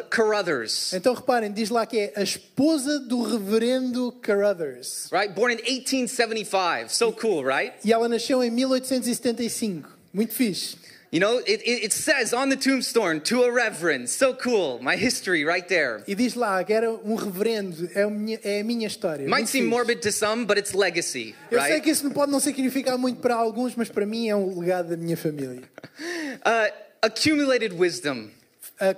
Carruthers, 0.09 0.95
Então 0.95 1.13
reparem, 1.13 1.53
diz 1.53 1.69
lá 1.69 1.85
que 1.85 1.99
é 1.99 2.13
a 2.17 2.23
esposa 2.23 2.99
do 3.01 3.23
reverendo 3.23 4.11
Carruthers. 4.23 5.09
right? 5.13 5.35
Born 5.35 5.53
in 5.53 5.59
1875. 5.59 6.89
So 6.91 7.13
cool, 7.13 7.45
right? 7.45 7.75
E 7.85 7.93
ela 7.93 8.09
nasceu 8.09 8.43
em 8.43 8.51
1875. 8.51 9.89
Muito 10.13 10.33
fixe. 10.33 10.77
You 11.13 11.21
know, 11.21 11.43
it, 11.47 11.61
it, 11.67 11.93
says 11.93 12.33
on 12.33 12.49
the 12.49 12.57
tombstone, 12.57 13.21
to 13.25 13.43
a 13.43 13.53
reverend. 13.53 14.09
So 14.09 14.33
cool. 14.33 14.79
My 14.83 14.97
history 14.97 15.45
right 15.45 15.69
there. 15.69 16.03
E 16.09 16.15
diz 16.15 16.35
lá 16.35 16.65
que 16.65 16.73
era 16.73 16.91
um 16.91 17.17
reverendo. 17.17 17.91
É 17.95 18.05
a 18.05 18.09
minha, 18.09 18.41
é 18.43 18.61
a 18.61 18.65
minha 18.65 18.87
história. 18.87 19.29
Might 19.29 19.47
seem 19.47 19.67
morbid 19.67 20.01
to 20.01 20.11
some, 20.11 20.47
but 20.47 20.57
it's 20.57 20.73
legacy, 20.73 21.35
Eu 21.51 21.61
sei 21.61 21.73
right? 21.73 21.85
que 21.85 21.91
isso 21.91 22.03
não 22.05 22.13
pode 22.13 22.33
não 22.33 22.41
significar 22.41 22.97
muito 22.97 23.21
para 23.21 23.35
alguns, 23.35 23.77
mas 23.77 23.91
para 23.91 24.07
mim 24.07 24.31
é 24.31 24.35
um 24.35 24.59
legado 24.59 24.89
da 24.89 24.97
minha 24.97 25.17
família. 25.17 25.63
Uh, 26.45 26.73
accumulated 27.03 27.73
wisdom. 27.75 28.31
A 28.81 28.95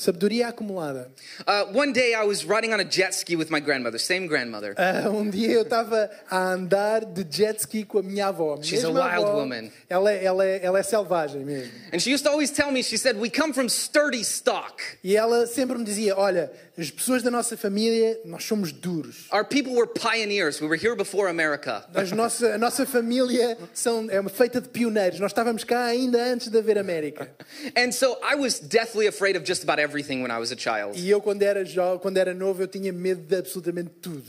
sabedoria 0.00 0.48
acumulada. 0.48 1.10
Uh, 1.46 1.64
one 1.72 1.92
day 1.92 2.14
I 2.14 2.24
was 2.24 2.44
riding 2.44 2.72
on 2.72 2.80
a 2.80 2.84
jet 2.84 3.14
ski 3.14 3.36
with 3.36 3.50
my 3.50 3.60
grandmother, 3.60 3.98
same 3.98 4.26
grandmother. 4.26 4.74
Ah, 4.78 5.08
um 5.10 5.28
dia 5.30 5.52
eu 5.52 5.62
estava 5.62 6.10
a 6.30 6.52
andar 6.54 7.04
de 7.04 7.24
jet 7.24 7.60
ski 7.60 7.84
com 7.84 7.98
a 7.98 8.02
minha 8.02 8.28
avó. 8.28 8.54
a 8.58 8.62
She's 8.62 8.82
a 8.84 8.88
mesma 8.88 9.04
wild 9.04 9.26
avó. 9.26 9.34
woman. 9.40 9.70
Ela, 9.88 10.12
é- 10.12 10.24
ela, 10.24 10.44
é- 10.46 10.60
ela 10.64 10.78
é 10.78 10.82
selvagem 10.82 11.44
mesmo. 11.44 11.70
And 11.92 12.00
she 12.00 12.10
used 12.12 12.24
to 12.24 12.30
always 12.30 12.50
tell 12.50 12.70
me, 12.72 12.82
she 12.82 12.96
said, 12.96 13.16
We 13.18 13.28
come 13.30 13.52
from 13.52 13.68
sturdy 13.68 14.22
stock. 14.24 14.80
E 15.04 15.16
ela 15.16 15.46
sempre 15.46 15.76
me 15.76 15.84
dizia: 15.84 16.16
Olha, 16.16 16.50
as 16.80 16.90
pessoas 16.90 17.22
da 17.22 17.30
nossa 17.30 17.56
família, 17.56 18.18
nós 18.24 18.44
somos 18.44 18.72
duros. 18.72 19.26
Our 19.32 19.44
people 19.44 19.74
were 19.74 19.86
pioneers. 19.86 20.60
We 20.60 20.66
were 20.66 20.80
here 20.80 20.96
before 20.96 21.28
America. 21.28 21.84
As 21.94 22.12
nossa, 22.12 22.54
a 22.54 22.58
nossa 22.58 22.86
família 22.86 23.58
são, 23.74 24.08
é 24.10 24.18
uma 24.18 24.30
feita 24.30 24.60
de 24.60 24.68
pioneiros. 24.68 25.20
Nós 25.20 25.30
estávamos 25.30 25.64
cá 25.64 25.84
ainda 25.84 26.22
antes 26.22 26.48
de 26.48 26.58
haver 26.58 26.78
América. 26.78 27.30
And 27.76 27.92
so 27.92 28.16
I 28.22 28.34
was 28.34 28.58
deathly 28.58 29.06
afraid 29.06 29.36
of 29.36 29.44
just 29.46 29.62
about 29.62 29.80
everything 29.80 30.22
when 30.22 30.30
I 30.30 30.38
was 30.38 30.52
a 30.52 30.56
child. 30.56 30.98
E 30.98 31.10
eu, 31.10 31.20
quando 31.20 31.42
era, 31.42 31.64
jo, 31.64 31.98
quando 32.00 32.16
era 32.16 32.32
novo, 32.32 32.62
eu 32.62 32.68
tinha 32.68 32.92
medo 32.92 33.22
de 33.22 33.36
absolutamente 33.36 33.90
tudo. 34.00 34.24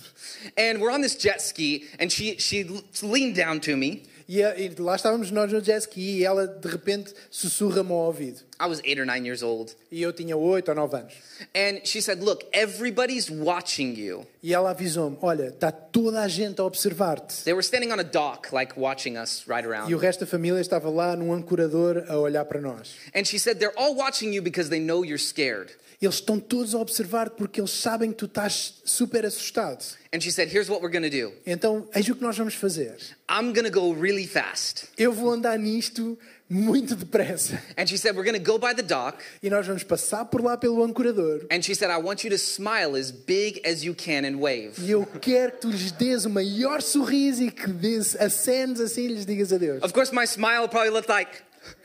And 0.57 0.79
we're 0.79 0.93
on 0.93 1.01
this 1.01 1.15
jet 1.15 1.41
ski, 1.41 1.87
and 1.99 2.09
she, 2.09 2.37
she 2.39 2.65
leaned 3.01 3.35
down 3.35 3.59
to 3.61 3.77
me. 3.77 4.03
E, 4.27 4.39
e 4.39 4.75
lá 4.79 4.95
estávamos 4.95 5.29
nós 5.29 5.51
no 5.51 5.61
jet 5.61 5.81
ski 5.81 6.19
e 6.19 6.23
ela 6.23 6.47
de 6.47 6.67
repente 6.69 7.13
sussurra-me 7.29 7.91
ao 7.91 7.97
ouvido. 7.97 8.39
I 8.61 8.67
was 8.67 8.79
eight 8.85 8.99
or 8.99 9.05
nine 9.05 9.25
years 9.25 9.41
old. 9.41 9.75
E 9.91 10.01
eu 10.03 10.13
tinha 10.13 10.37
8 10.37 10.69
ou 10.69 10.75
9 10.75 10.95
anos. 10.97 11.13
And 11.55 11.81
she 11.83 11.99
said, 12.01 12.21
Look, 12.21 12.45
everybody's 12.53 13.29
watching 13.31 13.95
you. 13.95 14.25
E 14.43 14.53
ela 14.53 14.69
avisou-me: 14.71 15.17
Olha, 15.21 15.47
está 15.47 15.71
toda 15.71 16.21
a 16.21 16.27
gente 16.27 16.61
a 16.61 16.63
observar-te. 16.63 17.43
They 17.43 17.53
were 17.53 17.63
standing 17.63 17.91
on 17.91 17.99
a 17.99 18.03
dock, 18.03 18.53
like 18.53 18.79
watching 18.79 19.17
us 19.17 19.43
ride 19.47 19.65
E 19.65 19.67
o 19.67 19.71
around. 19.71 19.95
resto 19.99 20.19
da 20.25 20.27
família 20.27 20.61
estava 20.61 20.89
lá 20.89 21.15
num 21.15 21.33
ancorador 21.33 22.05
a 22.07 22.17
olhar 22.17 22.45
para 22.45 22.61
nós. 22.61 22.93
And 23.15 23.25
she 23.25 23.39
said, 23.39 23.57
They're 23.59 23.77
all 23.77 23.95
watching 23.95 24.31
you 24.33 24.41
because 24.43 24.69
they 24.69 24.79
know 24.79 25.03
you're 25.03 25.17
scared. 25.17 25.71
Eles 26.01 26.15
estão 26.15 26.39
todos 26.39 26.73
a 26.73 26.79
observar-te 26.79 27.35
porque 27.37 27.61
eles 27.61 27.69
sabem 27.69 28.09
que 28.11 28.17
tu 28.17 28.25
estás 28.25 28.81
super 28.83 29.23
assustado. 29.23 29.83
And 30.11 30.19
she 30.19 30.31
said, 30.31 30.49
Here's 30.51 30.67
what 30.69 30.81
we're 30.81 30.91
going 30.91 31.03
to 31.03 31.09
do 31.11 31.31
Então, 31.45 31.87
eis 31.93 32.07
o 32.09 32.15
que 32.15 32.23
nós 32.23 32.35
vamos 32.37 32.55
fazer. 32.55 32.95
I'm 33.29 33.53
going 33.53 33.65
to 33.65 33.71
go 33.71 33.91
really 33.93 34.25
fast. 34.25 34.85
Eu 34.97 35.13
vou 35.13 35.31
andar 35.31 35.57
nisto 35.59 36.17
muito 36.51 36.95
depressa. 36.95 37.57
And 37.77 37.87
she 37.87 37.97
said, 37.97 38.13
We're 38.15 38.25
going 38.25 38.37
to 38.37 38.43
go 38.43 38.59
by 38.59 38.73
the 38.73 38.83
dock. 38.83 39.23
E 39.41 39.49
nós 39.49 39.65
vamos 39.65 39.83
passar 39.83 40.25
por 40.25 40.41
lá 40.43 40.57
pelo 40.57 40.83
ancorador. 40.83 41.45
And 41.49 41.61
she 41.61 41.73
said, 41.73 41.89
I 41.89 41.97
want 41.97 42.23
you 42.25 42.29
to 42.31 42.37
smile 42.37 42.97
as 42.97 43.09
big 43.09 43.61
as 43.65 43.83
you 43.83 43.95
can 43.95 44.25
and 44.25 44.37
wave. 44.39 44.73
E 44.79 44.91
eu 44.91 45.05
quero 45.05 45.53
que 45.53 45.61
tu 45.61 45.69
lhes 45.69 45.91
dês 45.93 46.25
o 46.25 46.29
maior 46.29 46.81
sorriso 46.81 47.41
e 47.43 47.49
que 47.51 47.67
dês, 47.67 48.15
acenes 48.17 48.81
assim 48.81 49.05
e 49.05 49.07
lhes 49.07 49.25
digas 49.25 49.53
adeus. 49.53 49.81
Of 49.81 49.93
course, 49.93 50.13
my 50.13 50.25
smile 50.27 50.67
probably 50.67 50.89
looked 50.91 51.09
like, 51.09 51.31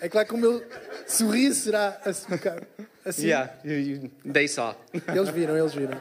É 0.00 0.08
claro 0.08 0.26
que 0.26 0.35
o 0.35 0.38
meu 0.38 0.62
sorriso 1.06 1.61
será 1.64 2.00
assim. 2.04 2.26
assim. 3.04 3.26
Yeah, 3.26 3.52
you, 3.64 3.75
you, 3.76 4.11
they 4.25 4.49
saw. 4.49 4.75
Eles 4.92 5.28
viram, 5.28 5.56
eles 5.56 5.75
viram. 5.75 6.00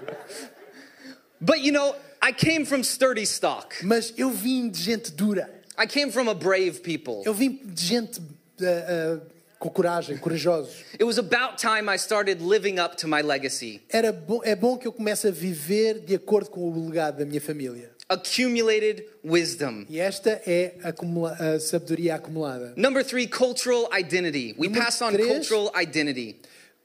but 1.39 1.59
you 1.61 1.71
know, 1.71 1.95
I 2.21 2.31
came 2.31 2.65
from 2.65 2.83
sturdy 2.83 3.23
stock. 3.25 3.75
Mas 3.83 4.13
eu 4.17 4.31
vim 4.31 4.69
de 4.69 4.81
gente 4.81 5.11
dura. 5.11 5.49
I 5.77 5.85
came 5.85 6.11
from 6.11 6.29
a 6.29 6.33
brave 6.33 6.79
people. 6.81 7.21
Eu 7.25 7.33
vim 7.33 7.59
de 7.63 7.85
gente 7.85 8.21
ah, 8.61 9.19
ah, 9.19 9.21
com 9.59 9.69
coragem, 9.69 10.17
corajosos. 10.17 10.75
It 10.99 11.03
was 11.05 11.17
about 11.17 11.57
time 11.57 11.89
I 11.89 11.97
started 11.97 12.41
living 12.41 12.79
up 12.79 12.95
to 12.97 13.07
my 13.07 13.21
legacy. 13.21 13.81
Era 13.89 14.11
bom, 14.11 14.41
é 14.43 14.55
bom 14.55 14.77
que 14.77 14.87
eu 14.87 14.91
comece 14.93 15.27
a 15.27 15.31
viver 15.31 15.99
de 15.99 16.15
acordo 16.15 16.49
com 16.49 16.61
o 16.69 16.85
legado 16.89 17.17
da 17.19 17.25
minha 17.25 17.41
família. 17.41 17.91
Accumulated 18.07 19.03
wisdom. 19.23 19.85
E 19.89 19.99
esta 19.99 20.41
é 20.45 20.75
a, 20.83 21.59
sabedoria 21.59 22.15
acumulada. 22.15 22.73
Number 22.75 23.03
three, 23.03 23.27
cultural 23.27 23.89
identity. 23.97 24.53
We 24.59 24.67
Número 24.67 24.83
pass 24.83 25.01
on 25.01 25.11
três. 25.13 25.27
cultural 25.27 25.71
identity. 25.75 26.39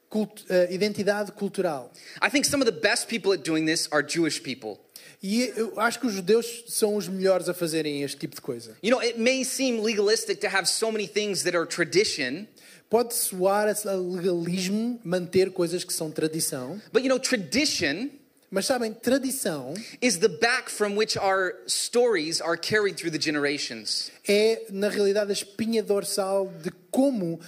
Cult- 0.09 0.45
ah, 0.49 0.73
identidade 0.73 1.33
cultural. 1.33 1.91
I 2.23 2.31
think 2.31 2.47
some 2.47 2.63
of 2.63 2.67
the 2.67 2.81
best 2.81 3.07
people 3.09 3.33
at 3.33 3.43
doing 3.45 3.67
this 3.67 3.87
are 3.93 4.03
Jewish 4.03 4.43
people. 4.43 4.81
E 5.23 5.53
eu 5.57 5.79
acho 5.79 6.01
que 6.01 6.07
os 6.07 6.15
judeus 6.15 6.65
são 6.69 6.97
os 6.97 7.07
melhores 7.07 7.49
a 7.49 7.55
fazerem 7.55 8.03
este 8.03 8.17
tipo 8.19 8.35
de 8.35 8.41
coisa. 8.41 8.77
You 8.83 8.91
know, 8.91 9.01
it 9.03 9.19
may 9.19 9.45
seem 9.45 9.81
legalistic 9.83 10.41
to 10.41 10.47
have 10.47 10.67
so 10.67 10.91
many 10.91 11.07
things 11.07 11.43
that 11.43 11.57
are 11.57 11.67
tradition, 11.67 12.47
Pode 12.89 13.15
soar 13.15 13.69
a 13.69 13.93
legalismo 13.95 14.99
manter 15.05 15.53
coisas 15.53 15.85
que 15.85 15.93
são 15.93 16.11
tradição, 16.11 16.81
but 16.93 17.03
you 17.05 17.09
know, 17.09 17.21
tradition 17.21 18.09
Mas 18.53 18.67
sabem, 18.67 18.93
tradição 18.93 19.75
is 20.03 20.17
the 20.19 20.27
back 20.27 20.69
from 20.69 20.97
which 20.97 21.17
our 21.17 21.55
stories 21.69 22.41
are 22.41 22.57
carried 22.57 22.97
through 22.97 23.13
the 23.17 23.21
generations. 23.23 24.11
é, 24.27 24.65
na 24.71 24.89
realidade, 24.89 25.31
a 25.31 25.33
espinha 25.33 25.85
dorsal 25.85 26.53
de 26.61 26.73
como 26.91 27.39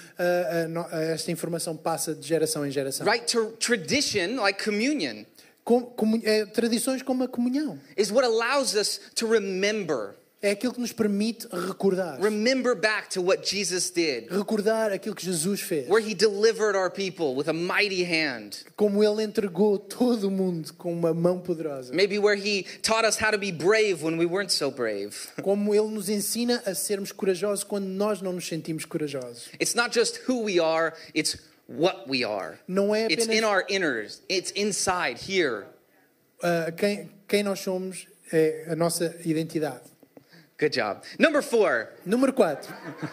no- 0.69 0.87
ah, 0.93 1.00
esta 1.02 1.33
informação 1.33 1.76
passa 1.76 2.14
de 2.14 2.25
geração 2.29 2.64
em 2.64 2.71
geração. 2.71 3.05
Right? 3.05 3.26
To 3.33 3.50
tradition, 3.59 4.37
like 4.41 4.62
communion, 4.62 5.25
Com- 5.64 5.83
comu- 5.83 6.21
é, 6.25 6.45
tradições 6.47 7.02
como 7.02 7.23
a 7.25 7.28
comunhão. 7.28 7.78
is 7.97 8.11
what 8.11 8.25
allows 8.26 8.75
us 8.75 9.00
to 9.14 9.26
remember. 9.26 10.14
É 10.45 10.50
aquilo 10.50 10.75
que 10.75 10.81
nos 10.81 10.90
permite 10.90 11.47
recordar. 11.52 12.21
Remember 12.21 12.75
back 12.75 13.09
to 13.11 13.23
what 13.23 13.49
Jesus 13.49 13.90
did, 13.90 14.26
Recordar 14.28 14.90
aquilo 14.92 15.14
que 15.14 15.25
Jesus 15.25 15.61
fez. 15.61 15.88
where 15.88 16.00
he 16.04 16.14
delivered 16.16 16.75
our 16.76 16.90
people 16.90 17.37
with 17.37 17.47
a 17.49 17.52
mighty 17.52 18.02
hand. 18.02 18.57
Como 18.75 19.04
ele 19.04 19.23
entregou 19.23 19.78
todo 19.78 20.25
o 20.26 20.31
mundo 20.33 20.73
com 20.75 20.92
uma 20.92 21.14
mão 21.14 21.38
poderosa. 21.38 21.95
Maybe 21.95 22.19
where 22.19 22.35
he 22.37 22.64
taught 22.83 23.07
us 23.07 23.16
how 23.23 23.31
to 23.31 23.38
be 23.38 23.52
brave 23.52 24.02
when 24.02 24.19
we 24.19 24.26
weren't 24.26 24.52
so 24.52 24.69
brave. 24.73 25.14
Como 25.45 25.73
ele 25.76 25.87
nos 25.95 26.09
ensina 26.09 26.61
a 26.66 26.75
sermos 26.75 27.12
corajosos 27.12 27.62
quando 27.62 27.87
nós 27.87 28.21
não 28.21 28.33
nos 28.33 28.49
sentimos 28.49 28.85
corajosos. 28.85 29.45
It's 29.61 29.76
not 29.76 29.97
just 29.97 30.23
who 30.28 30.42
we 30.42 30.59
are, 30.59 30.92
it's 31.14 31.37
what 31.76 32.09
we 32.09 32.25
are. 32.25 32.59
Não 32.69 32.95
é 32.95 33.07
It's 33.11 33.25
apenas- 33.25 33.38
in 33.38 33.45
our 33.45 33.64
inners, 33.69 34.21
it's 34.29 34.50
inside 34.52 35.19
here. 35.19 35.67
Ah, 36.43 36.71
quem, 36.76 37.11
quem 37.29 37.43
nós 37.43 37.61
somos 37.61 38.07
é 38.33 38.67
a 38.69 38.76
nossa 38.76 39.14
identidade. 39.25 39.91
Good 40.59 40.73
job. 40.79 41.02
Number 41.19 41.43
four, 41.43 41.88
Número 42.07 42.33
4. 42.33 42.69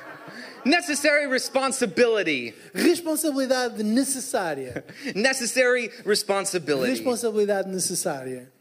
necessary 0.66 1.26
responsibility. 1.28 2.54
Responsabilidade 2.74 3.82
necessária. 3.84 4.84
Necessary 5.16 5.90
responsibility. 6.06 6.92
Responsabilidade 6.92 7.68
necessária. 7.70 8.52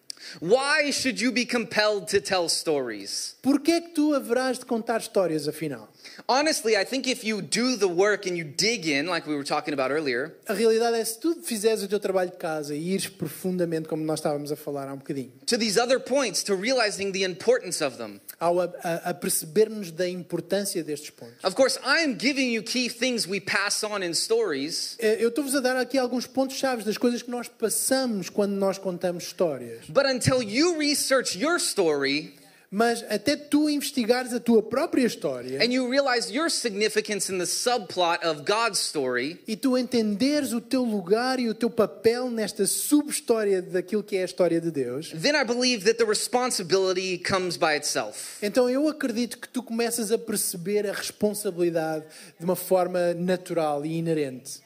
Why 0.41 0.91
should 0.91 1.21
you 1.21 1.33
be 1.33 1.47
compelled 1.47 2.09
to 2.09 2.21
tell 2.21 2.49
stories? 2.49 3.35
Porquê 3.43 3.73
é 3.73 3.81
que 3.81 3.95
tu 3.95 4.15
haverás 4.15 4.59
de 4.59 4.65
contar 4.67 5.01
histórias, 5.01 5.49
afinal? 5.49 5.89
Honestly, 6.27 6.77
I 6.77 6.85
think 6.85 7.07
if 7.09 7.25
you 7.25 7.41
do 7.43 7.77
the 7.77 7.87
work 7.89 8.27
and 8.29 8.37
you 8.37 8.45
dig 8.45 8.87
in, 8.87 9.07
like 9.07 9.27
we 9.29 9.35
were 9.35 9.45
talking 9.45 9.73
about 9.75 9.91
earlier, 9.93 10.35
A 10.49 10.53
realidade 10.55 10.97
é 10.99 11.05
se 11.05 11.19
tu 11.19 11.35
fizeres 11.43 11.83
o 11.83 11.89
teu 11.89 12.01
trabalho 12.01 12.31
de 12.31 12.37
casa 12.37 12.75
e 12.75 12.95
ires 12.95 13.07
profundamente, 13.09 13.89
como 13.89 14.03
nós 14.05 14.19
estávamos 14.21 14.51
a 14.51 14.57
falar 14.57 14.89
há 14.89 14.95
um 14.95 14.99
bocadinho, 14.99 15.31
to 15.47 15.57
these 15.59 15.79
other 15.79 16.01
points, 16.01 16.43
to 16.43 16.55
realizing 16.57 17.13
the 17.13 17.23
importance 17.25 17.83
of 17.85 17.97
them. 17.99 18.21
ao 18.41 18.61
a, 18.61 18.65
a, 18.85 19.11
a 19.11 19.15
percebermos 19.15 19.91
da 19.91 20.09
importância 20.09 20.83
destes 20.85 21.11
pontos. 21.11 21.43
Of 21.45 21.55
course, 21.57 21.79
I 21.85 22.05
am 22.05 22.17
giving 22.19 22.53
you 22.53 22.63
key 22.63 22.89
things 22.89 23.27
we 23.27 23.41
pass 23.41 23.83
on 23.83 24.03
in 24.03 24.15
stories, 24.15 24.97
Eh, 25.01 25.17
Eu 25.21 25.29
estou-vos 25.31 25.55
a 25.57 25.61
dar 25.61 25.77
aqui 25.77 25.99
alguns 25.99 26.27
pontos 26.27 26.57
chaves 26.57 26.85
das 26.85 26.97
coisas 26.97 27.21
que 27.23 27.31
nós 27.31 27.49
passamos 27.49 28.29
quando 28.31 28.53
nós 28.53 28.79
contamos 28.79 29.25
histórias. 29.25 29.87
but 29.89 30.05
until 30.07 30.43
you 30.43 30.79
research 30.79 31.37
your 31.39 31.57
story 31.59 32.35
Mas 32.71 33.03
até 33.09 33.35
tu 33.35 33.71
investigares 33.71 34.35
a 34.35 34.41
tua 34.41 34.63
própria 34.63 35.07
história 35.07 35.59
and 35.65 35.73
you 35.73 35.89
realize 35.89 36.31
your 36.31 36.51
significance 36.51 37.33
in 37.33 37.39
the 37.39 37.47
subplot 37.47 38.23
of 38.23 38.43
God's 38.43 38.79
story, 38.79 39.41
e 39.49 39.57
tu 39.57 39.79
entenderes 39.79 40.53
o 40.53 40.61
teu 40.61 40.85
lugar 40.85 41.41
e 41.41 41.49
o 41.49 41.55
teu 41.55 41.71
papel 41.71 42.31
nesta 42.31 42.67
subhistória 42.67 43.63
daquilo 43.63 44.03
que 44.03 44.17
é 44.17 44.23
a 44.23 44.25
história 44.27 44.61
de 44.61 44.71
Deus, 44.71 45.11
then 45.13 45.35
I 45.35 45.45
believe 45.45 45.87
that 45.87 45.97
the 45.97 46.05
responsibility 46.05 47.17
comes 47.19 47.57
by 47.57 47.75
itself. 47.75 48.37
então 48.43 48.69
eu 48.69 48.87
acredito 48.87 49.39
que 49.39 49.49
tu 49.49 49.63
começas 49.63 50.13
a 50.13 50.19
perceber 50.19 50.87
a 50.87 50.93
responsabilidade 50.93 52.05
de 52.39 52.45
uma 52.45 52.57
forma 52.57 53.15
natural 53.15 53.87
e 53.87 53.97
inerente. 53.97 54.61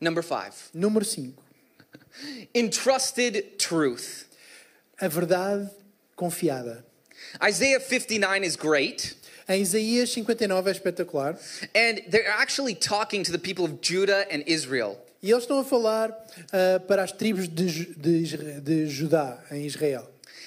Number 0.00 0.22
five, 0.22 0.54
Número 0.72 1.04
5. 1.04 1.42
entrusted 2.54 3.42
truth. 3.58 4.24
A 4.98 5.08
verdade 5.08 5.70
confiada. 6.16 6.84
Isaiah 7.42 7.80
59 7.80 8.44
is 8.44 8.56
great. 8.56 9.16
Em 9.48 9.62
Isaías 9.62 10.12
59 10.12 10.68
é 10.68 10.72
espetacular. 10.72 11.38
And 11.74 12.02
they're 12.08 12.28
actually 12.28 12.74
talking 12.74 13.22
to 13.22 13.30
the 13.30 13.38
people 13.38 13.64
of 13.64 13.80
Judah 13.80 14.26
and 14.30 14.42
Israel. 14.46 14.98
E 15.22 15.30
eles 15.30 15.44
estão 15.44 15.58
a 15.60 15.64
falar 15.64 16.10
ah, 16.52 16.80
para 16.80 17.02
as 17.02 17.12
tribos 17.12 17.48
de, 17.48 17.86
de, 17.94 18.60
de 18.60 18.86
Judá, 18.86 19.38
em 19.50 19.64
Israel. 19.64 20.04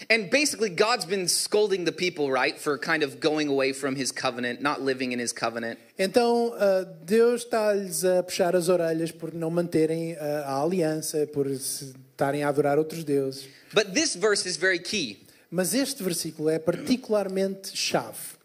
And 0.09 0.29
basically, 0.29 0.69
God's 0.69 1.03
been 1.03 1.27
scolding 1.27 1.83
the 1.83 1.91
people, 1.91 2.31
right, 2.31 2.57
for 2.57 2.77
kind 2.77 3.03
of 3.03 3.19
going 3.19 3.49
away 3.49 3.73
from 3.73 3.97
his 3.97 4.13
covenant, 4.13 4.61
not 4.61 4.81
living 4.81 5.11
in 5.11 5.19
his 5.19 5.33
covenant. 5.33 5.77
Então 5.97 6.53
ah, 6.57 6.85
Deus 7.05 7.43
está-lhes 7.43 8.03
a 8.03 8.23
puxar 8.23 8.55
as 8.55 8.69
orelhas 8.69 9.11
por 9.11 9.33
não 9.33 9.49
manterem 9.49 10.15
ah, 10.19 10.45
a 10.45 10.61
aliança, 10.61 11.27
por 11.27 11.47
estarem 11.47 12.43
a 12.43 12.49
adorar 12.49 12.77
outros 12.77 13.03
deuses. 13.03 13.47
But 13.73 13.93
this 13.93 14.15
verse 14.15 14.45
is 14.45 14.57
very 14.57 14.79
key. 14.79 15.19
Mas 15.51 15.73
este 15.73 16.03
versículo 16.03 16.49
é 16.49 16.59
particularmente 16.59 17.75
chave. 17.75 18.37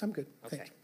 I'm 0.00 0.12
good. 0.12 0.26
Okay. 0.44 0.58
Thank 0.58 0.70
you. 0.70 0.78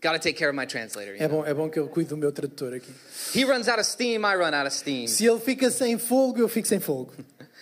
Got 0.00 0.12
to 0.12 0.18
take 0.18 0.36
care 0.36 0.48
of 0.48 0.56
my 0.56 0.66
translator. 0.66 1.14
É 1.14 1.28
know? 1.28 1.42
bom, 1.42 1.46
é 1.46 1.54
bom 1.54 1.68
que 1.68 1.78
eu 1.78 1.86
cuido 1.86 2.10
do 2.10 2.16
meu 2.16 2.32
tradutor 2.32 2.72
aqui. 2.74 2.90
He 3.34 3.44
runs 3.44 3.68
out 3.68 3.78
of 3.78 3.86
steam, 3.86 4.24
I 4.24 4.34
run 4.34 4.54
out 4.54 4.66
of 4.66 4.74
steam. 4.74 5.06
Se 5.06 5.26
ele 5.26 5.38
fica 5.38 5.70
sem 5.70 5.98
fogo, 5.98 6.40
eu 6.40 6.48
fico 6.48 6.66
sem 6.66 6.80
fogo. 6.80 7.12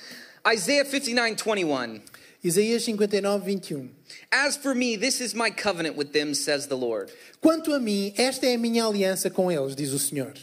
Isaiah 0.54 0.84
59 0.84 1.36
21. 1.36 2.00
Isaías 2.42 2.84
59, 2.84 3.44
21. 3.44 3.90
As 4.30 4.56
for 4.56 4.74
me, 4.74 4.96
this 4.96 5.20
is 5.20 5.34
my 5.34 5.50
covenant 5.50 5.96
with 5.96 6.12
them, 6.12 6.32
says 6.32 6.68
the 6.68 6.76
Lord. 6.76 7.12
Quanto 7.40 7.74
a 7.74 7.80
mim, 7.80 8.14
esta 8.16 8.46
é 8.46 8.54
a 8.54 8.58
minha 8.58 8.84
aliança 8.84 9.28
com 9.28 9.50
eles, 9.50 9.74
diz 9.74 9.92
o 9.92 9.98
Senhor. 9.98 10.34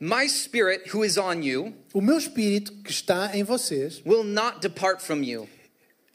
My 0.00 0.26
spirit, 0.28 0.94
who 0.94 1.04
is 1.04 1.16
on 1.16 1.42
you, 1.42 1.72
O 1.92 2.00
meu 2.00 2.18
espírito 2.18 2.72
que 2.82 2.90
está 2.90 3.30
em 3.34 3.42
vocês 3.44 4.02
will 4.04 4.24
not 4.24 4.60
depart 4.60 5.00
from 5.00 5.22
you. 5.22 5.48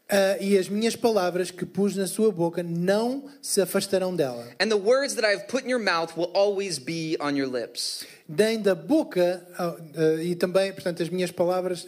ah, 0.09 0.37
e 0.41 0.57
as 0.57 0.67
minhas 0.67 0.95
palavras 0.95 1.51
que 1.51 1.65
pus 1.65 1.95
na 1.95 2.07
sua 2.07 2.31
boca 2.31 2.61
não 2.63 3.25
se 3.41 3.61
afastarão 3.61 4.15
dela. 4.15 4.47
And 4.59 4.67
the 4.69 4.75
words 4.77 5.13
that 5.15 5.25
I 5.25 5.33
have 5.35 5.47
put 5.47 5.63
in 5.63 5.69
your 5.69 5.79
mouth 5.81 6.17
will 6.17 6.31
always 6.33 6.79
be 6.79 7.15
on 7.19 7.37
your 7.37 7.47
lips. 7.47 8.05
Nem 8.27 8.59
da 8.61 8.75
boca 8.75 9.45
ah, 9.57 9.75
ah, 9.95 10.21
e 10.23 10.35
também, 10.35 10.71
portanto, 10.73 11.01
as 11.01 11.09
minhas 11.09 11.31
palavras 11.31 11.87